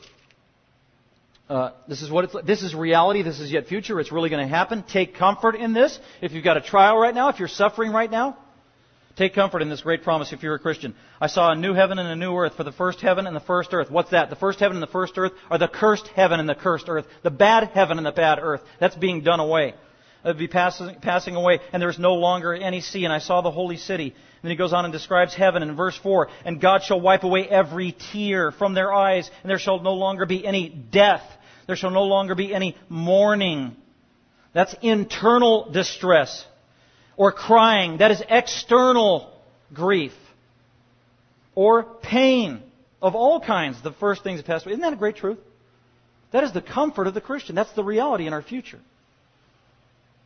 [1.49, 2.37] Uh, this is what it's.
[2.45, 3.23] This is reality.
[3.23, 4.01] This is yet future.
[4.01, 4.83] It's really going to happen.
[4.83, 5.97] Take comfort in this.
[6.23, 8.37] If you've got a trial right now, if you're suffering right now,
[9.19, 10.95] Take comfort in this great promise if you're a Christian.
[11.21, 13.41] I saw a new heaven and a new earth for the first heaven and the
[13.41, 13.91] first earth.
[13.91, 14.31] What's that?
[14.31, 17.05] The first heaven and the first earth are the cursed heaven and the cursed earth.
[17.25, 18.61] The bad heaven and the bad earth.
[18.79, 19.75] That's being done away.
[20.25, 23.03] It'll be passing, passing away, and there is no longer any sea.
[23.07, 24.05] And I saw the holy city.
[24.05, 26.29] And then he goes on and describes heaven in verse 4.
[26.45, 30.27] And God shall wipe away every tear from their eyes, and there shall no longer
[30.27, 31.25] be any death.
[31.67, 33.75] There shall no longer be any mourning.
[34.53, 36.47] That's internal distress
[37.19, 37.99] or crying.
[37.99, 39.31] That is external
[39.75, 40.15] grief.
[41.55, 42.63] Or pain
[43.03, 44.73] of all kinds, the first things that pass away.
[44.73, 45.39] Isn't that a great truth?
[46.31, 47.55] That is the comfort of the Christian.
[47.55, 48.79] That's the reality in our future.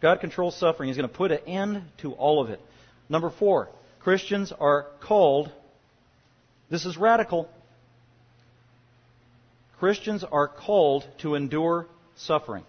[0.01, 0.89] God controls suffering.
[0.89, 2.61] He's going to put an end to all of it.
[3.09, 3.69] Number four,
[4.01, 5.51] Christians are called,
[6.71, 7.49] this is radical.
[9.79, 12.65] Christians are called to endure suffering.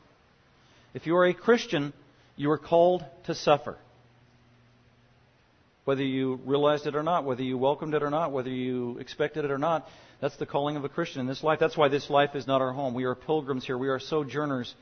[0.93, 1.91] If you are a Christian,
[2.37, 3.77] you are called to suffer
[5.85, 9.43] whether you realized it or not, whether you welcomed it or not, whether you expected
[9.43, 9.87] it or not.
[10.21, 11.59] That's the calling of a Christian in this life.
[11.59, 12.93] That's why this life is not our home.
[12.93, 13.77] We are pilgrims here.
[13.77, 14.73] We are sojourners.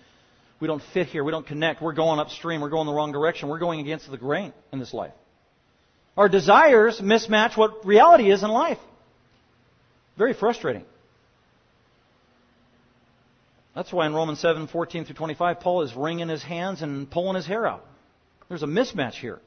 [0.60, 1.24] We don't fit here.
[1.24, 1.82] We don't connect.
[1.82, 2.62] We're going upstream.
[2.62, 3.50] We're going the wrong direction.
[3.50, 5.14] We're going against the grain in this life.
[6.16, 8.78] Our desires mismatch what reality is in life.
[10.18, 10.86] Very frustrating.
[13.74, 17.38] That's why in Romans 7, 14 through 25, Paul is wringing his hands and pulling
[17.38, 17.86] his hair out.
[18.50, 19.40] There's a mismatch here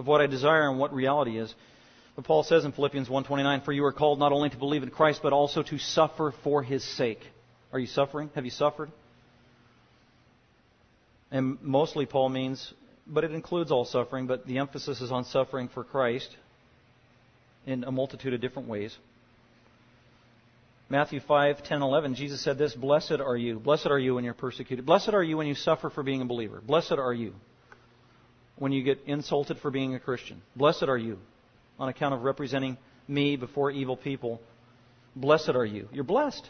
[0.00, 1.54] of what I desire and what reality is.
[2.16, 4.90] But Paul says in Philippians 1:29, "For you are called not only to believe in
[4.90, 7.22] Christ, but also to suffer for His sake."
[7.70, 8.30] Are you suffering?
[8.34, 8.90] Have you suffered?
[11.30, 12.72] And mostly Paul means,
[13.06, 16.34] but it includes all suffering, but the emphasis is on suffering for Christ
[17.66, 18.96] in a multitude of different ways.
[20.88, 23.60] Matthew 5, 10, 11, Jesus said this, Blessed are you.
[23.60, 24.86] Blessed are you when you're persecuted.
[24.86, 26.60] Blessed are you when you suffer for being a believer.
[26.60, 27.34] Blessed are you
[28.60, 30.40] when you get insulted for being a Christian.
[30.54, 31.18] Blessed are you
[31.78, 32.76] on account of representing
[33.08, 34.38] me before evil people.
[35.16, 35.88] Blessed are you.
[35.92, 36.46] You're blessed.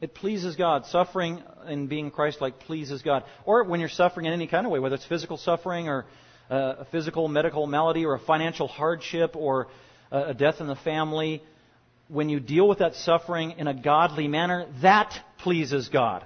[0.00, 0.86] It pleases God.
[0.86, 3.24] Suffering and being Christ like pleases God.
[3.44, 6.06] Or when you're suffering in any kind of way, whether it's physical suffering or
[6.48, 9.66] uh, a physical medical malady or a financial hardship or
[10.12, 11.42] a death in the family,
[12.06, 16.24] when you deal with that suffering in a godly manner, that pleases God.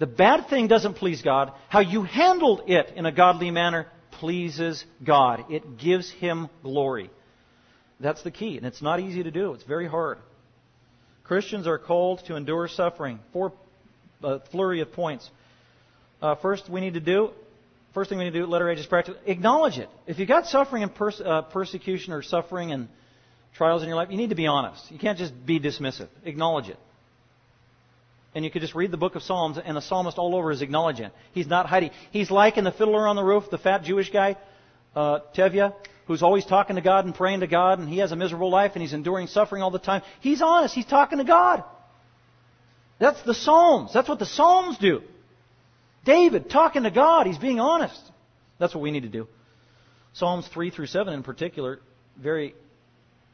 [0.00, 1.52] The bad thing doesn't please God.
[1.68, 3.86] How you handled it in a godly manner
[4.18, 5.46] pleases God.
[5.50, 7.10] It gives Him glory.
[8.00, 8.56] That's the key.
[8.56, 9.54] And it's not easy to do.
[9.54, 10.18] It's very hard.
[11.24, 13.18] Christians are called to endure suffering.
[13.32, 13.52] Four
[14.22, 15.28] uh, flurry of points.
[16.22, 17.30] Uh, first, we need to do.
[17.94, 19.16] First thing we need to do, letter A, just practice.
[19.26, 19.88] Acknowledge it.
[20.06, 22.88] If you've got suffering and pers- uh, persecution or suffering and
[23.54, 24.90] trials in your life, you need to be honest.
[24.90, 26.08] You can't just be dismissive.
[26.24, 26.78] Acknowledge it.
[28.34, 30.60] And you could just read the book of Psalms, and the psalmist all over is
[30.60, 31.10] acknowledging.
[31.32, 31.90] He's not hiding.
[32.10, 34.36] He's like in the fiddler on the roof, the fat Jewish guy,
[34.94, 35.74] uh, Tevye,
[36.06, 38.72] who's always talking to God and praying to God, and he has a miserable life,
[38.74, 40.02] and he's enduring suffering all the time.
[40.20, 40.74] He's honest.
[40.74, 41.64] He's talking to God.
[42.98, 43.92] That's the Psalms.
[43.94, 45.02] That's what the Psalms do.
[46.04, 47.26] David talking to God.
[47.26, 48.00] He's being honest.
[48.58, 49.28] That's what we need to do.
[50.14, 51.80] Psalms 3 through 7 in particular,
[52.16, 52.54] very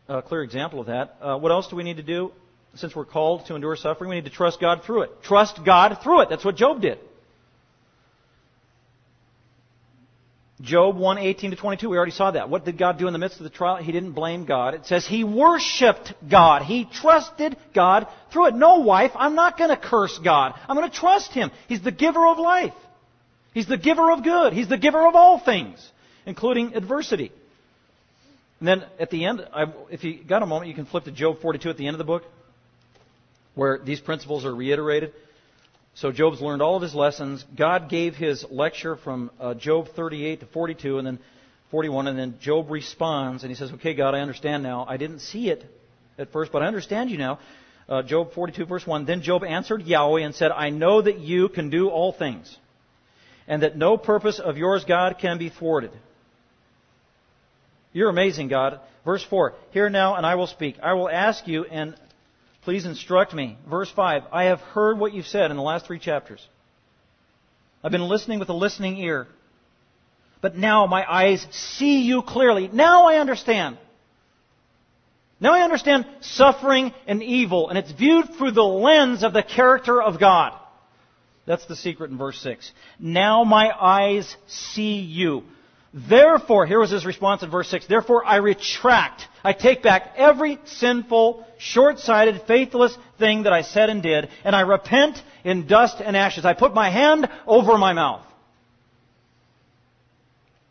[0.08, 1.16] uh, clear example of that.
[1.20, 2.32] Uh, what else do we need to do?
[2.76, 5.22] Since we're called to endure suffering, we need to trust God through it.
[5.22, 6.28] Trust God through it.
[6.30, 6.98] That's what Job did.
[10.60, 12.48] Job 1, 18 to 22, we already saw that.
[12.48, 13.76] What did God do in the midst of the trial?
[13.76, 14.74] He didn't blame God.
[14.74, 16.62] It says he worshiped God.
[16.62, 18.54] He trusted God through it.
[18.54, 20.54] No, wife, I'm not going to curse God.
[20.68, 21.50] I'm going to trust Him.
[21.68, 22.72] He's the giver of life.
[23.52, 24.52] He's the giver of good.
[24.52, 25.86] He's the giver of all things,
[26.24, 27.30] including adversity.
[28.60, 29.46] And then at the end,
[29.90, 31.98] if you got a moment, you can flip to Job 42 at the end of
[31.98, 32.22] the book,
[33.54, 35.12] where these principles are reiterated.
[35.94, 37.44] So Job's learned all of his lessons.
[37.56, 41.18] God gave his lecture from uh, Job 38 to 42 and then
[41.70, 44.84] 41, and then Job responds and he says, Okay, God, I understand now.
[44.88, 45.64] I didn't see it
[46.18, 47.38] at first, but I understand you now.
[47.88, 49.04] Uh, Job 42, verse 1.
[49.04, 52.56] Then Job answered Yahweh and said, I know that you can do all things,
[53.46, 55.90] and that no purpose of yours, God, can be thwarted.
[57.92, 58.80] You're amazing, God.
[59.04, 59.54] Verse 4.
[59.70, 60.76] Hear now, and I will speak.
[60.82, 61.94] I will ask you, and
[62.64, 63.58] Please instruct me.
[63.68, 66.46] Verse 5 I have heard what you've said in the last three chapters.
[67.82, 69.26] I've been listening with a listening ear.
[70.40, 72.68] But now my eyes see you clearly.
[72.72, 73.78] Now I understand.
[75.40, 80.00] Now I understand suffering and evil, and it's viewed through the lens of the character
[80.00, 80.58] of God.
[81.46, 82.72] That's the secret in verse 6.
[82.98, 85.44] Now my eyes see you.
[85.92, 87.86] Therefore, here was his response in verse 6.
[87.86, 89.28] Therefore, I retract.
[89.44, 94.62] I take back every sinful, short-sighted, faithless thing that I said and did, and I
[94.62, 96.46] repent in dust and ashes.
[96.46, 98.22] I put my hand over my mouth.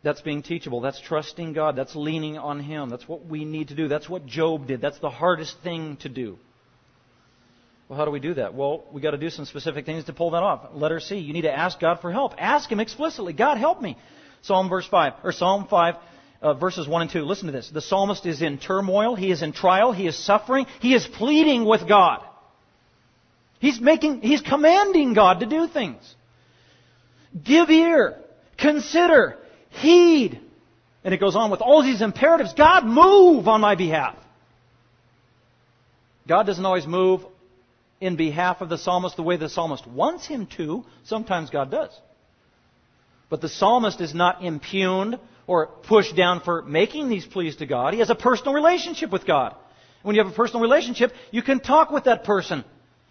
[0.02, 0.80] That's being teachable.
[0.80, 1.76] That's trusting God.
[1.76, 2.90] That's leaning on Him.
[2.90, 3.88] That's what we need to do.
[3.88, 4.82] That's what Job did.
[4.82, 6.36] That's the hardest thing to do.
[7.88, 8.54] Well, how do we do that?
[8.54, 10.74] Well, we got to do some specific things to pull that off.
[10.74, 11.16] Letter C.
[11.16, 12.34] You need to ask God for help.
[12.38, 13.32] Ask Him explicitly.
[13.32, 13.96] God, help me.
[14.42, 15.94] Psalm verse 5, or Psalm 5,
[16.44, 17.22] uh, verses 1 and 2.
[17.22, 17.70] Listen to this.
[17.70, 19.16] The psalmist is in turmoil.
[19.16, 19.92] He is in trial.
[19.92, 20.66] He is suffering.
[20.80, 22.22] He is pleading with God.
[23.60, 26.14] He's making, he's commanding God to do things.
[27.42, 28.18] Give ear.
[28.58, 29.38] Consider.
[29.70, 30.38] Heed.
[31.02, 32.52] And it goes on with all these imperatives.
[32.52, 34.16] God, move on my behalf.
[36.28, 37.22] God doesn't always move
[38.02, 40.84] in behalf of the psalmist the way the psalmist wants him to.
[41.04, 41.90] Sometimes God does.
[43.30, 47.92] But the psalmist is not impugned or pushed down for making these pleas to God.
[47.92, 49.54] He has a personal relationship with God.
[50.02, 52.64] When you have a personal relationship, you can talk with that person,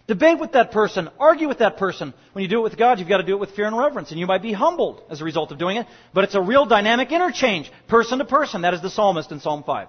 [0.08, 2.14] debate with that person, argue with that person.
[2.34, 4.12] When you do it with God, you've got to do it with fear and reverence,
[4.12, 5.88] and you might be humbled as a result of doing it.
[6.14, 8.62] But it's a real dynamic interchange, person to person.
[8.62, 9.88] That is the psalmist in Psalm 5.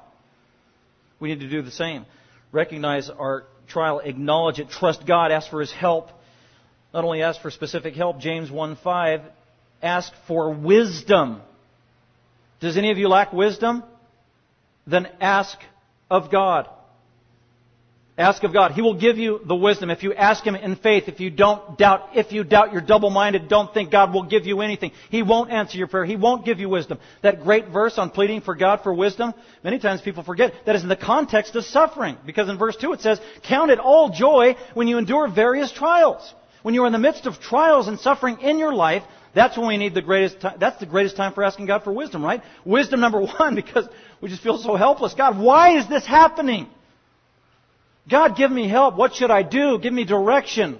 [1.20, 2.06] We need to do the same.
[2.52, 6.10] Recognize our trial, acknowledge it, trust God, ask for His help.
[6.92, 9.20] Not only ask for specific help, James 1 5
[9.82, 11.42] ask for wisdom.
[12.60, 13.82] Does any of you lack wisdom?
[14.86, 15.58] Then ask
[16.10, 16.68] of God.
[18.16, 18.72] Ask of God.
[18.72, 21.04] He will give you the wisdom if you ask Him in faith.
[21.08, 23.48] If you don't doubt, if you doubt, you're double-minded.
[23.48, 24.92] Don't think God will give you anything.
[25.10, 26.04] He won't answer your prayer.
[26.04, 27.00] He won't give you wisdom.
[27.22, 29.34] That great verse on pleading for God for wisdom,
[29.64, 32.16] many times people forget that is in the context of suffering.
[32.24, 36.32] Because in verse 2 it says, Count it all joy when you endure various trials.
[36.62, 39.02] When you're in the midst of trials and suffering in your life,
[39.34, 40.56] that's when we need the greatest time.
[40.58, 42.42] That's the greatest time for asking God for wisdom, right?
[42.64, 43.86] Wisdom number one, because
[44.20, 45.14] we just feel so helpless.
[45.14, 46.68] God, why is this happening?
[48.08, 48.96] God, give me help.
[48.96, 49.78] What should I do?
[49.78, 50.78] Give me direction.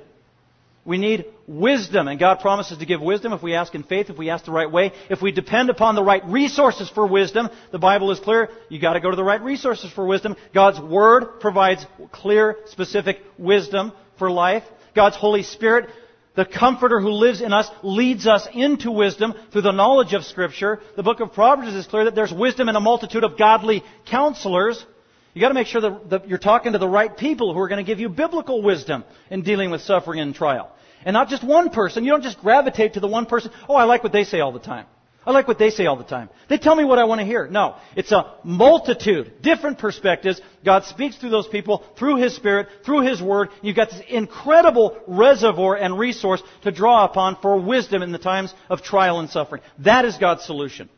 [0.85, 4.19] We need wisdom, and God promises to give wisdom if we ask in faith, if
[4.19, 7.49] we ask the right way, if we depend upon the right resources for wisdom.
[7.73, 8.51] The Bible is clear.
[8.69, 10.37] You got to go to the right resources for wisdom.
[10.53, 14.65] God's Word provides clear, specific wisdom for life.
[14.95, 15.89] God's Holy Spirit,
[16.35, 20.81] the Comforter who lives in us, leads us into wisdom through the knowledge of Scripture.
[20.97, 24.85] The book of Proverbs is clear that there's wisdom in a multitude of godly counselors.
[25.33, 27.69] You got to make sure that, that you're talking to the right people who are
[27.69, 30.71] going to give you biblical wisdom in dealing with suffering and trial.
[31.05, 32.05] And not just one person.
[32.05, 33.51] You don't just gravitate to the one person.
[33.69, 34.87] Oh, I like what they say all the time.
[35.27, 36.29] I like what they say all the time.
[36.49, 37.47] They tell me what I want to hear.
[37.47, 37.77] No.
[37.97, 40.41] It's a multitude, different perspectives.
[40.65, 43.49] God speaks through those people, through His Spirit, through His Word.
[43.63, 48.53] You've got this incredible reservoir and resource to draw upon for wisdom in the times
[48.69, 49.63] of trial and suffering.
[49.79, 50.91] That is God's solution.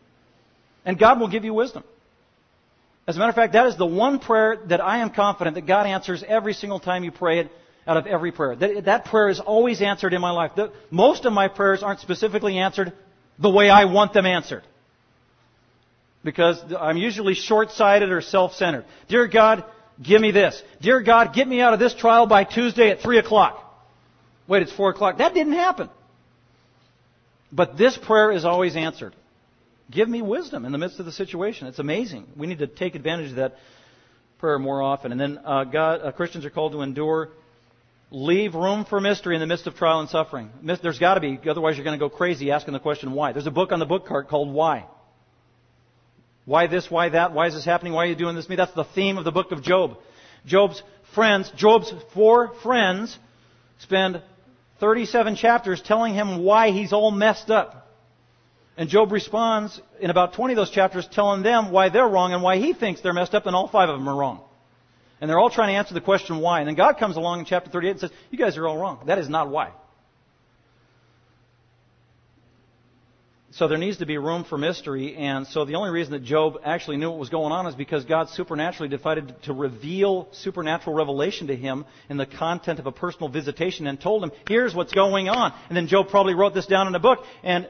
[0.85, 1.85] And God will give you wisdom.
[3.07, 5.67] As a matter of fact, that is the one prayer that I am confident that
[5.67, 7.51] God answers every single time you pray it
[7.87, 8.57] out of every prayer.
[8.57, 10.53] That, that prayer is always answered in my life.
[10.57, 12.93] The, most of my prayers aren't specifically answered
[13.39, 14.63] the way I want them answered.
[16.25, 18.85] Because I'm usually short-sighted or self-centered.
[19.09, 19.65] Dear God,
[20.03, 20.61] give me this.
[20.81, 23.63] Dear God, get me out of this trial by Tuesday at 3 o'clock.
[24.49, 25.19] Wait, it's 4 o'clock.
[25.19, 25.89] That didn't happen.
[27.53, 29.15] But this prayer is always answered.
[29.91, 31.69] Give me wisdom in the midst of the situation.
[31.69, 32.27] It's amazing.
[32.37, 33.57] We need to take advantage of that
[34.39, 35.13] prayer more often.
[35.13, 37.31] And then uh, God, uh, Christians are called to endure
[38.11, 40.51] Leave room for mystery in the midst of trial and suffering.
[40.63, 43.33] There's got to be, otherwise you're going to go crazy asking the question why.
[43.33, 44.87] There's a book on the book cart called Why.
[46.45, 48.57] Why this, why that, why is this happening, why are you doing this to me?
[48.57, 49.99] That's the theme of the book of Job.
[50.47, 50.81] Job's
[51.15, 53.19] friends, Job's four friends
[53.79, 54.23] spend
[54.79, 57.91] 37 chapters telling him why he's all messed up.
[58.77, 62.43] And Job responds in about 20 of those chapters telling them why they're wrong and
[62.43, 64.46] why he thinks they're messed up and all five of them are wrong.
[65.21, 66.61] And they're all trying to answer the question why.
[66.61, 69.01] And then God comes along in chapter 38 and says, You guys are all wrong.
[69.07, 69.73] That is not why.
[73.57, 75.17] So there needs to be room for mystery.
[75.17, 78.05] And so the only reason that Job actually knew what was going on is because
[78.05, 83.31] God supernaturally decided to reveal supernatural revelation to him in the content of a personal
[83.31, 85.55] visitation and told him, here's what's going on.
[85.69, 87.21] And then Job probably wrote this down in a book.
[87.43, 87.67] And,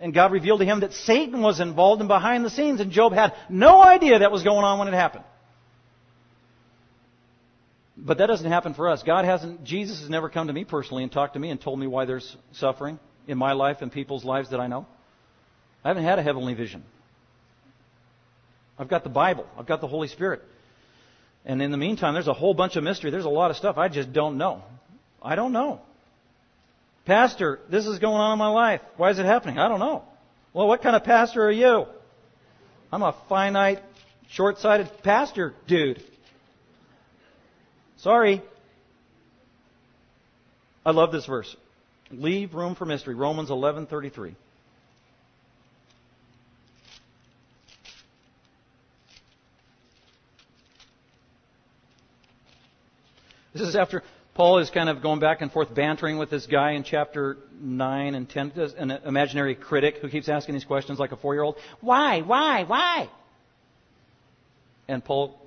[0.00, 2.80] and God revealed to him that Satan was involved in behind the scenes.
[2.80, 5.24] And Job had no idea that was going on when it happened.
[7.96, 9.02] But that doesn't happen for us.
[9.02, 11.78] God hasn't, Jesus has never come to me personally and talked to me and told
[11.78, 14.86] me why there's suffering in my life and people's lives that I know.
[15.82, 16.84] I haven't had a heavenly vision.
[18.78, 19.46] I've got the Bible.
[19.58, 20.42] I've got the Holy Spirit.
[21.46, 23.10] And in the meantime, there's a whole bunch of mystery.
[23.10, 24.62] There's a lot of stuff I just don't know.
[25.22, 25.80] I don't know.
[27.06, 28.80] Pastor, this is going on in my life.
[28.96, 29.58] Why is it happening?
[29.58, 30.04] I don't know.
[30.52, 31.86] Well, what kind of pastor are you?
[32.92, 33.82] I'm a finite,
[34.28, 36.02] short sighted pastor dude.
[37.98, 38.42] Sorry.
[40.84, 41.54] I love this verse.
[42.10, 43.14] Leave room for mystery.
[43.14, 44.34] Romans 11:33.
[53.52, 54.02] This is after
[54.34, 58.14] Paul is kind of going back and forth bantering with this guy in chapter 9
[58.14, 61.56] and 10, an imaginary critic who keeps asking these questions like a four year old.
[61.80, 62.20] Why?
[62.20, 62.64] Why?
[62.64, 63.08] Why?
[64.88, 65.40] And Paul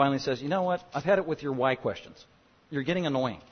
[0.00, 0.82] finally says, You know what?
[0.94, 2.24] I've had it with your why questions.
[2.70, 3.42] You're getting annoying.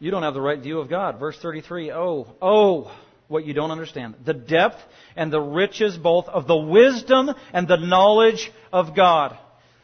[0.00, 1.20] You don't have the right view of God.
[1.20, 2.92] Verse 33 Oh, oh,
[3.28, 4.16] what you don't understand.
[4.24, 4.82] The depth
[5.14, 9.38] and the riches both of the wisdom and the knowledge of God.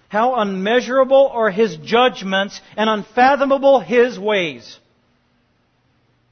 [0.08, 4.76] How unmeasurable are His judgments and unfathomable His ways.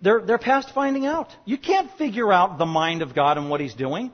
[0.03, 1.29] They're, they're past finding out.
[1.45, 4.11] You can't figure out the mind of God and what He's doing.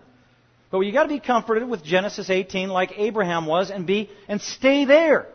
[0.71, 4.41] But you got to be comforted with Genesis 18 like Abraham was and be and
[4.41, 5.27] stay there.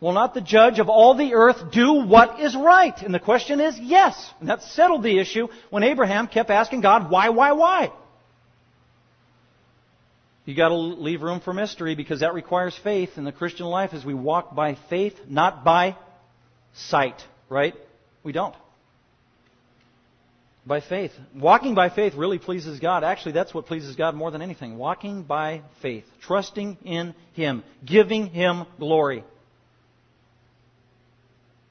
[0.00, 3.00] Will not the judge of all the earth do what is right?
[3.02, 4.32] And the question is yes.
[4.40, 7.92] And that settled the issue when Abraham kept asking God, why, why, why?
[10.46, 13.92] You got to leave room for mystery because that requires faith in the Christian life
[13.92, 15.96] as we walk by faith, not by
[16.72, 17.74] sight, right?
[18.24, 18.54] We don't
[20.66, 21.12] by faith.
[21.34, 23.04] Walking by faith really pleases God.
[23.04, 24.76] Actually, that's what pleases God more than anything.
[24.76, 29.24] Walking by faith, trusting in Him, giving Him glory.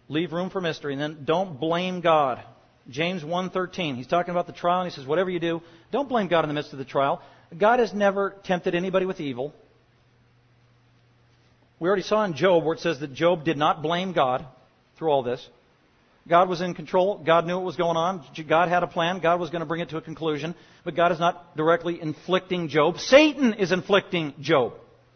[0.08, 2.44] Leave room for mystery, and then don't blame God.
[2.90, 3.96] James 1:13.
[3.96, 5.62] He's talking about the trial, and he says, "Whatever you do,
[5.92, 7.22] don't blame God in the midst of the trial.
[7.56, 9.54] God has never tempted anybody with evil."
[11.80, 14.46] We already saw in Job where it says that Job did not blame God
[14.98, 15.48] through all this.
[16.30, 17.18] God was in control.
[17.18, 18.24] God knew what was going on.
[18.48, 19.20] God had a plan.
[19.20, 20.54] God was going to bring it to a conclusion.
[20.84, 23.00] But God is not directly inflicting Job.
[23.00, 24.74] Satan is inflicting Job.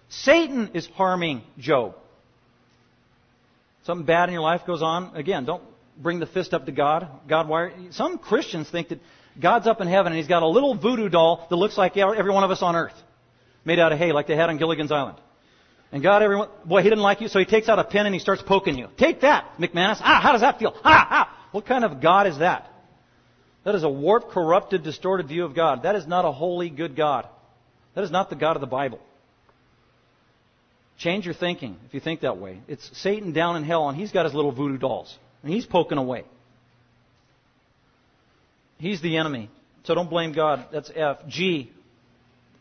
[0.10, 1.96] Satan is harming Job.
[3.84, 5.16] Something bad in your life goes on.
[5.16, 5.64] Again, don't
[5.98, 7.08] bring the fist up to God.
[7.28, 7.72] God, why?
[7.92, 9.00] Some Christians think that
[9.40, 12.34] God's up in heaven and He's got a little voodoo doll that looks like every
[12.34, 12.96] one of us on earth,
[13.66, 15.18] made out of hay, like they had on Gilligan's Island.
[15.94, 18.16] And God, everyone, boy, he didn't like you, so he takes out a pen and
[18.16, 18.88] he starts poking you.
[18.98, 20.00] Take that, McManus.
[20.02, 20.76] Ah, how does that feel?
[20.84, 21.48] Ah, ah.
[21.52, 22.68] What kind of God is that?
[23.64, 25.84] That is a warped, corrupted, distorted view of God.
[25.84, 27.28] That is not a holy, good God.
[27.94, 29.00] That is not the God of the Bible.
[30.98, 32.62] Change your thinking if you think that way.
[32.68, 36.00] It's Satan down in hell, and he's got his little voodoo dolls, and he's poking
[36.00, 36.24] away.
[38.80, 39.52] He's the enemy.
[39.84, 40.66] So don't blame God.
[40.72, 41.20] That's F.
[41.28, 41.72] G.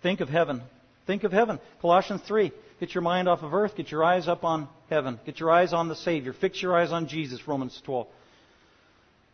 [0.03, 0.61] Think of heaven.
[1.07, 1.61] Think of heaven.
[1.81, 2.53] Colossians 3.
[2.83, 3.77] Get your mind off of earth.
[3.77, 5.21] Get your eyes up on heaven.
[5.25, 6.33] Get your eyes on the Savior.
[6.33, 7.47] Fix your eyes on Jesus.
[7.47, 8.09] Romans 12.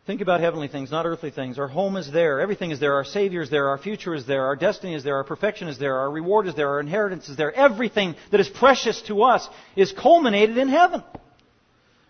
[0.05, 1.57] Think about heavenly things, not earthly things.
[1.57, 2.41] Our home is there.
[2.41, 2.93] Everything is there.
[2.93, 3.69] Our Savior is there.
[3.69, 4.45] Our future is there.
[4.45, 5.15] Our destiny is there.
[5.15, 5.97] Our perfection is there.
[5.97, 6.67] Our reward is there.
[6.67, 7.51] Our inheritance is there.
[7.51, 11.01] Everything that is precious to us is culminated in heaven.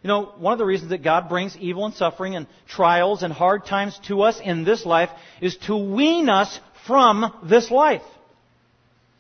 [0.03, 3.31] You know, one of the reasons that God brings evil and suffering and trials and
[3.31, 5.09] hard times to us in this life
[5.39, 8.03] is to wean us from this life.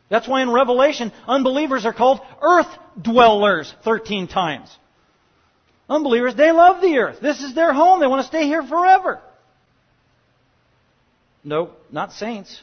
[0.09, 2.67] That's why in Revelation, unbelievers are called earth
[2.99, 4.75] dwellers 13 times.
[5.87, 7.19] Unbelievers, they love the earth.
[7.21, 7.99] This is their home.
[7.99, 9.21] They want to stay here forever.
[11.43, 12.61] No, not saints.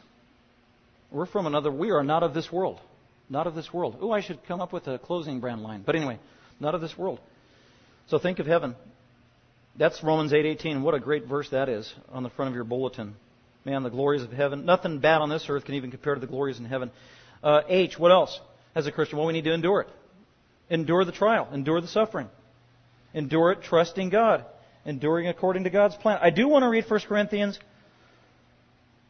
[1.10, 2.80] We're from another, we are not of this world.
[3.28, 3.96] Not of this world.
[4.00, 5.82] Oh, I should come up with a closing brand line.
[5.84, 6.18] But anyway,
[6.60, 7.20] not of this world.
[8.08, 8.76] So think of heaven.
[9.76, 10.82] That's Romans 8:18.
[10.82, 13.16] What a great verse that is on the front of your bulletin.
[13.64, 14.64] Man, the glories of heaven.
[14.64, 16.92] Nothing bad on this earth can even compare to the glories in heaven.
[17.46, 18.40] Uh, H, what else?
[18.74, 19.88] As a Christian, well, we need to endure it.
[20.68, 21.48] Endure the trial.
[21.52, 22.28] Endure the suffering.
[23.14, 24.44] Endure it trusting God.
[24.84, 26.18] Enduring according to God's plan.
[26.20, 27.60] I do want to read 1 Corinthians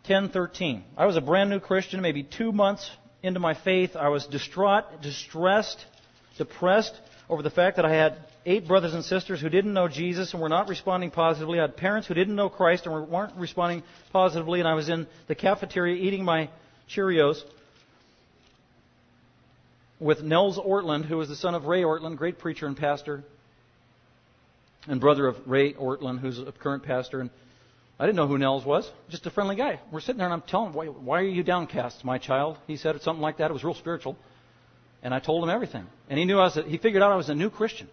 [0.06, 0.82] 10:13.
[0.98, 2.90] I was a brand new Christian, maybe two months
[3.22, 3.96] into my faith.
[3.96, 5.82] I was distraught, distressed,
[6.36, 6.94] depressed
[7.30, 10.42] over the fact that I had eight brothers and sisters who didn't know Jesus and
[10.42, 11.58] were not responding positively.
[11.58, 13.82] I had parents who didn't know Christ and weren't responding
[14.12, 14.60] positively.
[14.60, 16.50] And I was in the cafeteria eating my
[16.86, 17.42] Cheerios
[19.98, 23.24] with Nels Ortlund, who was the son of Ray Ortlund, great preacher and pastor,
[24.86, 27.20] and brother of Ray Ortlund, who's a current pastor.
[27.20, 27.30] And
[27.98, 29.80] I didn't know who Nels was, just a friendly guy.
[29.90, 32.58] We're sitting there, and I'm telling him, why, why are you downcast, my child?
[32.66, 33.50] He said something like that.
[33.50, 34.16] It was real spiritual.
[35.02, 35.86] And I told him everything.
[36.08, 37.88] And he knew I was, a, he figured out I was a new Christian.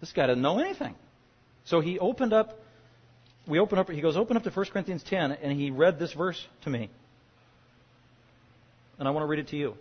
[0.00, 0.94] This guy didn't know anything.
[1.64, 2.60] So he opened up,
[3.46, 6.12] we opened up, he goes, open up to 1 Corinthians 10, and he read this
[6.12, 6.90] verse to me.
[8.98, 9.76] And I want to read it to you.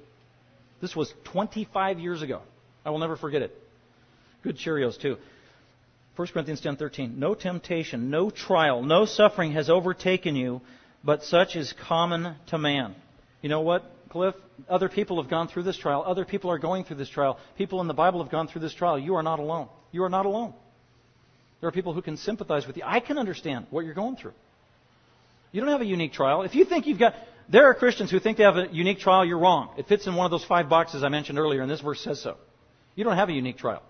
[0.84, 2.42] This was 25 years ago.
[2.84, 3.58] I will never forget it.
[4.44, 5.16] Good Cheerios, too.
[6.18, 10.60] 1 Corinthians 10:13 No temptation, no trial, no suffering has overtaken you,
[11.02, 12.96] but such is common to man.
[13.42, 14.36] You know what, Cliff?
[14.68, 16.04] Other people have gone through this trial.
[16.06, 17.40] Other people are going through this trial.
[17.58, 19.00] People in the Bible have gone through this trial.
[19.00, 19.70] You are not alone.
[19.94, 20.54] You are not alone.
[21.62, 22.84] There are people who can sympathize with you.
[22.86, 24.34] I can understand what you're going through.
[25.54, 26.42] You don't have a unique trial.
[26.42, 27.16] If you think you've got
[27.50, 29.26] there are Christians who think they have a unique trial.
[29.26, 29.70] You're wrong.
[29.78, 32.22] It fits in one of those five boxes I mentioned earlier, and this verse says
[32.22, 32.38] so.
[32.96, 33.84] You don't have a unique trial.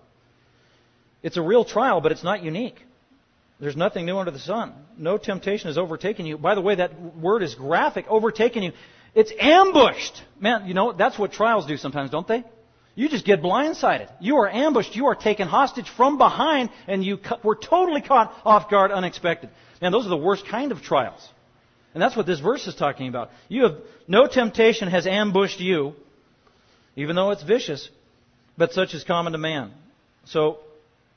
[1.22, 2.78] It's a real trial, but it's not unique.
[3.60, 4.74] There's nothing new under the sun.
[4.98, 6.38] No temptation has overtaken you.
[6.38, 8.06] By the way, that word is graphic.
[8.10, 8.72] Overtaken you.
[9.16, 10.22] It's ambushed.
[10.40, 12.44] Man, you know, that's what trials do sometimes, don't they?
[12.96, 14.12] You just get blindsided.
[14.20, 14.96] You are ambushed.
[14.96, 19.50] You are taken hostage from behind, and you were totally caught off guard, unexpected.
[19.82, 21.28] Man, those are the worst kind of trials.
[21.94, 23.30] And that's what this verse is talking about.
[23.50, 23.78] You have
[24.08, 25.94] no temptation has ambushed you,
[26.96, 27.90] even though it's vicious,
[28.58, 29.72] but such is common to man.
[30.26, 30.60] So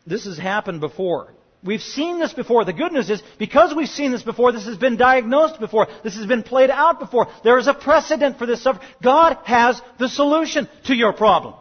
[0.07, 1.33] this has happened before.
[1.65, 2.65] We've seen this before.
[2.65, 6.17] The good news is, because we've seen this before, this has been diagnosed before, this
[6.17, 8.87] has been played out before, there is a precedent for this suffering.
[9.03, 11.55] God has the solution to your problem.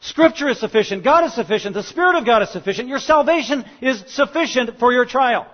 [0.00, 1.04] Scripture is sufficient.
[1.04, 1.74] God is sufficient.
[1.74, 2.88] The Spirit of God is sufficient.
[2.88, 5.46] Your salvation is sufficient for your trial.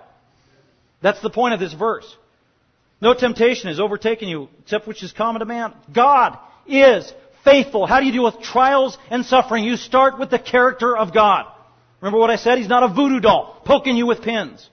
[1.01, 2.05] That's the point of this verse.
[3.05, 5.75] No temptation has overtaken you except which is common to man.
[5.93, 7.85] God is faithful.
[7.85, 9.63] How do you deal with trials and suffering?
[9.63, 11.45] You start with the character of God.
[12.01, 12.57] Remember what I said?
[12.57, 14.67] He's not a voodoo doll poking you with pins.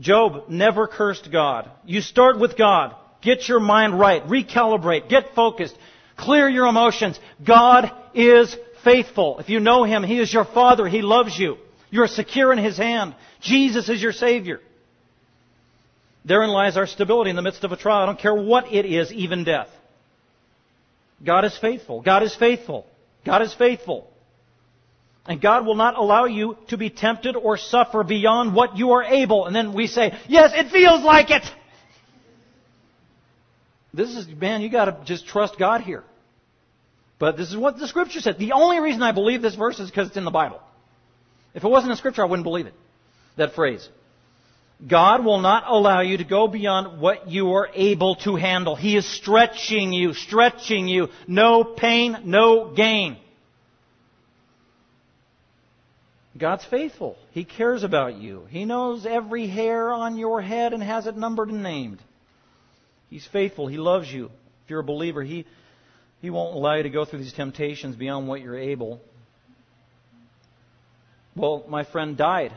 [0.00, 1.70] Job never cursed God.
[1.86, 2.96] You start with God.
[3.22, 4.26] Get your mind right.
[4.26, 5.08] Recalibrate.
[5.08, 5.78] Get focused.
[6.16, 7.16] Clear your emotions.
[7.46, 9.38] God is faithful.
[9.38, 10.88] If you know Him, He is your Father.
[10.88, 11.58] He loves you.
[11.90, 13.14] You are secure in His hand.
[13.40, 14.58] Jesus is your Savior.
[16.24, 18.02] Therein lies our stability in the midst of a trial.
[18.02, 19.68] I don't care what it is, even death.
[21.24, 22.00] God is faithful.
[22.00, 22.86] God is faithful.
[23.24, 24.10] God is faithful.
[25.26, 29.04] And God will not allow you to be tempted or suffer beyond what you are
[29.04, 29.46] able.
[29.46, 31.42] And then we say, yes, it feels like it.
[33.94, 36.04] This is, man, you gotta just trust God here.
[37.18, 38.38] But this is what the scripture said.
[38.38, 40.60] The only reason I believe this verse is because it's in the Bible.
[41.54, 42.74] If it wasn't in scripture, I wouldn't believe it.
[43.36, 43.88] That phrase.
[44.86, 48.76] God will not allow you to go beyond what you are able to handle.
[48.76, 51.08] He is stretching you, stretching you.
[51.26, 53.16] No pain, no gain.
[56.36, 57.16] God's faithful.
[57.30, 58.46] He cares about you.
[58.50, 62.00] He knows every hair on your head and has it numbered and named.
[63.08, 63.68] He's faithful.
[63.68, 64.26] He loves you.
[64.64, 65.46] If you're a believer, He,
[66.20, 69.00] he won't allow you to go through these temptations beyond what you're able.
[71.36, 72.52] Well, my friend died.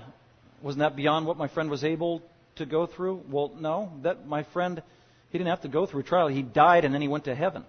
[0.61, 2.21] Wasn't that beyond what my friend was able
[2.55, 3.23] to go through?
[3.29, 3.91] Well, no.
[4.03, 4.81] That my friend,
[5.29, 6.27] he didn't have to go through trial.
[6.27, 7.63] He died and then he went to heaven.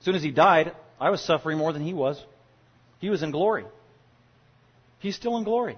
[0.00, 2.22] As soon as he died, I was suffering more than he was.
[3.00, 3.64] He was in glory.
[4.98, 5.76] He's still in glory.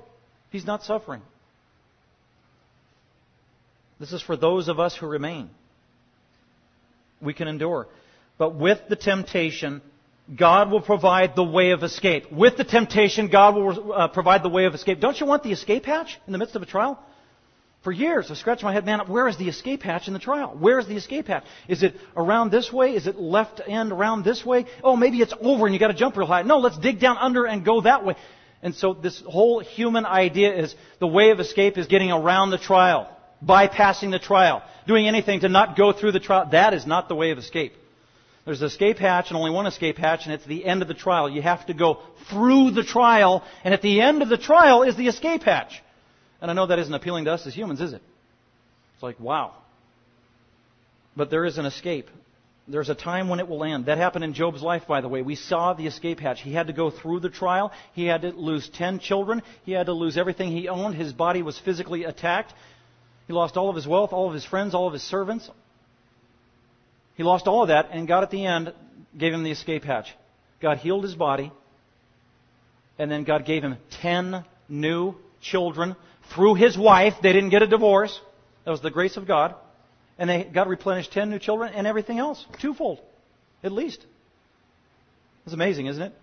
[0.50, 1.22] He's not suffering.
[3.98, 5.50] This is for those of us who remain.
[7.20, 7.86] We can endure.
[8.38, 9.82] But with the temptation,
[10.34, 12.30] God will provide the way of escape.
[12.30, 15.00] With the temptation, God will uh, provide the way of escape.
[15.00, 16.98] Don't you want the escape hatch in the midst of a trial?
[17.82, 20.54] For years, I scratched my head, man, where is the escape hatch in the trial?
[20.58, 21.44] Where is the escape hatch?
[21.66, 22.94] Is it around this way?
[22.94, 24.66] Is it left end around this way?
[24.84, 26.42] Oh, maybe it's over and you gotta jump real high.
[26.42, 28.16] No, let's dig down under and go that way.
[28.62, 32.58] And so this whole human idea is the way of escape is getting around the
[32.58, 33.08] trial,
[33.42, 36.50] bypassing the trial, doing anything to not go through the trial.
[36.52, 37.72] That is not the way of escape.
[38.44, 40.94] There's an escape hatch and only one escape hatch, and it's the end of the
[40.94, 41.28] trial.
[41.28, 44.96] You have to go through the trial, and at the end of the trial is
[44.96, 45.82] the escape hatch.
[46.40, 48.02] And I know that isn't appealing to us as humans, is it?
[48.94, 49.54] It's like, wow.
[51.16, 52.08] But there is an escape.
[52.66, 53.86] There's a time when it will end.
[53.86, 55.22] That happened in Job's life, by the way.
[55.22, 56.40] We saw the escape hatch.
[56.40, 57.72] He had to go through the trial.
[57.94, 59.42] He had to lose ten children.
[59.64, 60.94] He had to lose everything he owned.
[60.94, 62.54] His body was physically attacked.
[63.26, 65.50] He lost all of his wealth, all of his friends, all of his servants.
[67.20, 68.72] He lost all of that, and God at the end
[69.14, 70.06] gave him the escape hatch.
[70.62, 71.52] God healed his body,
[72.98, 75.96] and then God gave him ten new children
[76.34, 77.12] through his wife.
[77.22, 78.18] They didn't get a divorce.
[78.64, 79.54] That was the grace of God.
[80.16, 82.42] And they got replenished 10 new children and everything else.
[82.58, 83.02] Twofold,
[83.62, 84.02] at least.
[85.44, 86.14] It's amazing, isn't it?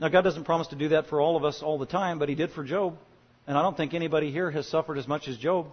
[0.00, 2.28] Now, God doesn't promise to do that for all of us all the time, but
[2.28, 2.98] He did for Job.
[3.46, 5.68] And I don't think anybody here has suffered as much as Job.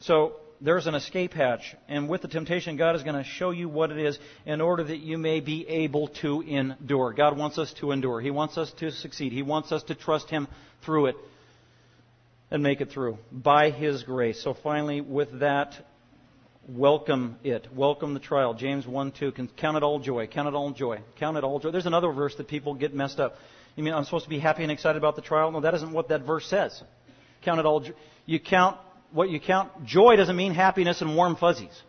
[0.00, 1.74] So, there's an escape hatch.
[1.88, 4.84] And with the temptation, God is going to show you what it is in order
[4.84, 7.12] that you may be able to endure.
[7.12, 8.20] God wants us to endure.
[8.20, 9.32] He wants us to succeed.
[9.32, 10.46] He wants us to trust Him
[10.84, 11.16] through it
[12.50, 14.40] and make it through by His grace.
[14.42, 15.74] So finally, with that,
[16.68, 17.66] welcome it.
[17.74, 18.54] Welcome the trial.
[18.54, 19.32] James 1 2.
[19.56, 20.28] Count it all joy.
[20.28, 21.00] Count it all joy.
[21.18, 21.72] Count it all joy.
[21.72, 23.34] There's another verse that people get messed up.
[23.74, 25.50] You mean I'm supposed to be happy and excited about the trial?
[25.50, 26.80] No, that isn't what that verse says.
[27.42, 27.94] Count it all joy.
[28.26, 28.76] You count
[29.12, 29.84] what you count.
[29.84, 31.82] Joy doesn't mean happiness and warm fuzzies.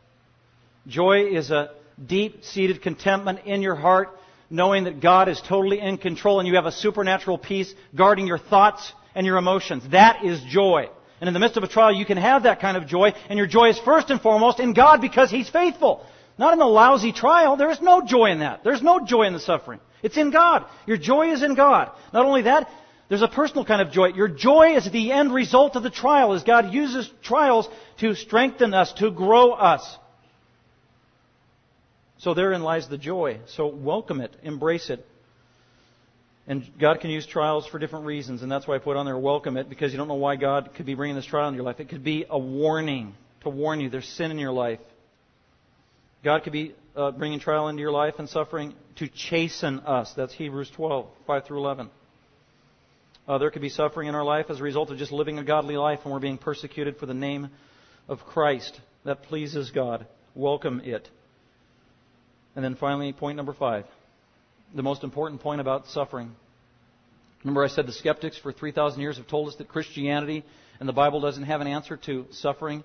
[0.87, 1.71] Joy is a
[2.05, 4.09] deep seated contentment in your heart,
[4.49, 8.37] knowing that God is totally in control and you have a supernatural peace guarding your
[8.37, 9.83] thoughts and your emotions.
[9.91, 10.89] That is joy.
[11.21, 13.37] And in the midst of a trial, you can have that kind of joy, and
[13.37, 16.05] your joy is first and foremost in God because He's faithful.
[16.37, 17.55] Not in the lousy trial.
[17.55, 18.63] There is no joy in that.
[18.63, 19.79] There's no joy in the suffering.
[20.01, 20.65] It's in God.
[20.85, 21.91] Your joy is in God.
[22.11, 22.69] Not only that,
[23.13, 24.07] there's a personal kind of joy.
[24.07, 28.73] Your joy is the end result of the trial as God uses trials to strengthen
[28.73, 29.99] us, to grow us.
[32.17, 33.41] So therein lies the joy.
[33.45, 35.05] So welcome it, embrace it,
[36.47, 39.15] and God can use trials for different reasons, and that's why I put on there
[39.15, 41.65] welcome it, because you don't know why God could be bringing this trial in your
[41.65, 41.79] life.
[41.79, 44.79] It could be a warning to warn you there's sin in your life.
[46.23, 50.11] God could be uh, bringing trial into your life and suffering to chasten us.
[50.15, 51.91] That's Hebrews 12, 5 through 11.
[53.27, 55.43] Uh, there could be suffering in our life as a result of just living a
[55.43, 57.49] godly life and we're being persecuted for the name
[58.09, 58.79] of Christ.
[59.05, 60.05] That pleases God.
[60.35, 61.07] Welcome it.
[62.55, 63.85] And then finally, point number five
[64.75, 66.35] the most important point about suffering.
[67.43, 70.43] Remember, I said the skeptics for 3,000 years have told us that Christianity
[70.79, 72.83] and the Bible doesn't have an answer to suffering,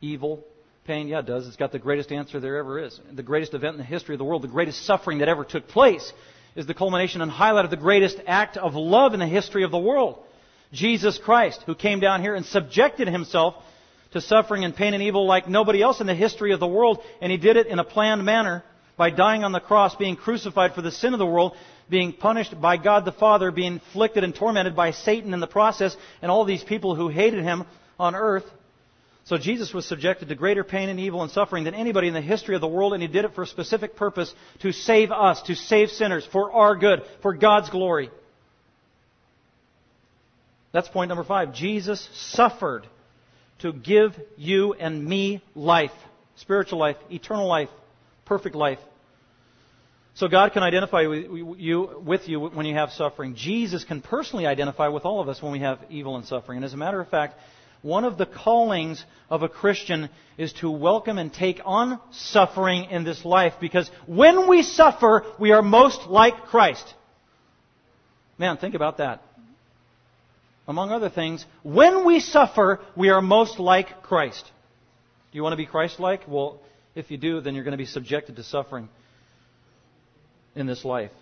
[0.00, 0.44] evil,
[0.84, 1.08] pain.
[1.08, 1.46] Yeah, it does.
[1.46, 3.00] It's got the greatest answer there ever is.
[3.12, 5.68] The greatest event in the history of the world, the greatest suffering that ever took
[5.68, 6.12] place,
[6.56, 9.70] is the culmination and highlight of the greatest act of love in the history of
[9.70, 10.18] the world.
[10.72, 13.54] Jesus Christ, who came down here and subjected himself
[14.12, 17.00] to suffering and pain and evil like nobody else in the history of the world,
[17.20, 18.62] and he did it in a planned manner
[18.96, 21.56] by dying on the cross, being crucified for the sin of the world,
[21.90, 25.96] being punished by God the Father, being afflicted and tormented by Satan in the process,
[26.22, 27.64] and all these people who hated him
[27.98, 28.44] on earth.
[29.24, 32.20] So Jesus was subjected to greater pain and evil and suffering than anybody in the
[32.20, 35.40] history of the world, and he did it for a specific purpose to save us,
[35.42, 38.10] to save sinners, for our good, for God's glory.
[40.72, 41.54] That's point number five.
[41.54, 42.86] Jesus suffered
[43.60, 45.92] to give you and me life,
[46.36, 47.70] spiritual life, eternal life
[48.24, 48.78] perfect life.
[50.14, 51.26] So God can identify with
[51.58, 53.34] you, with you when you have suffering.
[53.34, 56.58] Jesus can personally identify with all of us when we have evil and suffering.
[56.58, 57.34] And as a matter of fact,
[57.84, 60.08] one of the callings of a Christian
[60.38, 65.52] is to welcome and take on suffering in this life because when we suffer, we
[65.52, 66.94] are most like Christ.
[68.38, 69.22] Man, think about that.
[70.66, 74.42] Among other things, when we suffer, we are most like Christ.
[75.30, 76.26] Do you want to be Christ like?
[76.26, 76.62] Well,
[76.94, 78.88] if you do, then you're going to be subjected to suffering
[80.54, 81.12] in this life.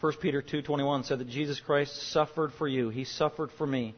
[0.00, 2.90] 1 Peter 2:21 said that Jesus Christ suffered for you.
[2.90, 3.96] He suffered for me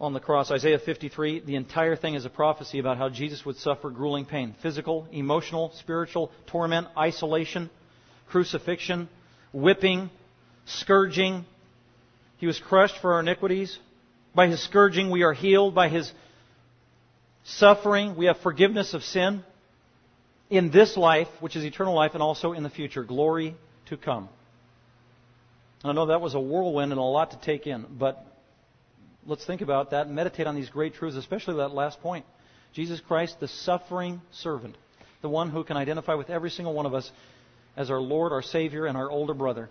[0.00, 0.50] on the cross.
[0.50, 4.54] Isaiah 53, the entire thing is a prophecy about how Jesus would suffer grueling pain,
[4.62, 7.68] physical, emotional, spiritual torment, isolation,
[8.28, 9.08] crucifixion,
[9.52, 10.10] whipping,
[10.66, 11.44] scourging.
[12.36, 13.76] He was crushed for our iniquities.
[14.34, 15.74] By his scourging we are healed.
[15.74, 16.12] By his
[17.44, 19.42] suffering we have forgiveness of sin
[20.48, 24.28] in this life, which is eternal life, and also in the future, glory to come.
[25.84, 28.24] I know that was a whirlwind and a lot to take in, but
[29.28, 32.24] let's think about that and meditate on these great truths, especially that last point.
[32.72, 34.76] Jesus Christ, the suffering servant,
[35.22, 37.10] the one who can identify with every single one of us
[37.76, 39.68] as our Lord, our Savior, and our older brother.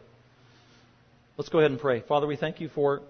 [1.38, 2.02] Let's go ahead and pray.
[2.08, 3.02] Father, we thank you for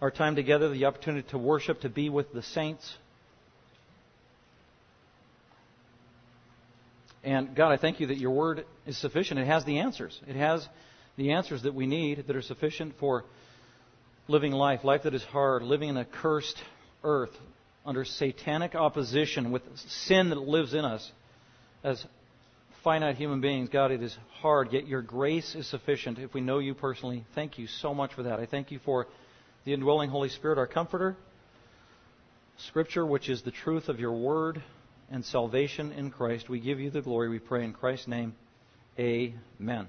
[0.00, 2.96] our time together, the opportunity to worship, to be with the saints.
[7.24, 9.38] And God, I thank you that your word is sufficient.
[9.38, 10.20] It has the answers.
[10.26, 10.68] It has
[11.16, 13.24] the answers that we need that are sufficient for
[14.28, 16.62] living life, life that is hard, living in a cursed
[17.04, 17.36] earth
[17.84, 21.10] under satanic opposition with sin that lives in us
[21.82, 22.04] as
[22.84, 23.68] finite human beings.
[23.68, 27.24] God, it is hard, yet your grace is sufficient if we know you personally.
[27.34, 28.38] Thank you so much for that.
[28.38, 29.06] I thank you for
[29.64, 31.16] the indwelling Holy Spirit, our comforter,
[32.58, 34.62] Scripture, which is the truth of your word
[35.10, 36.48] and salvation in Christ.
[36.48, 37.28] We give you the glory.
[37.28, 38.34] We pray in Christ's name.
[38.98, 39.88] Amen.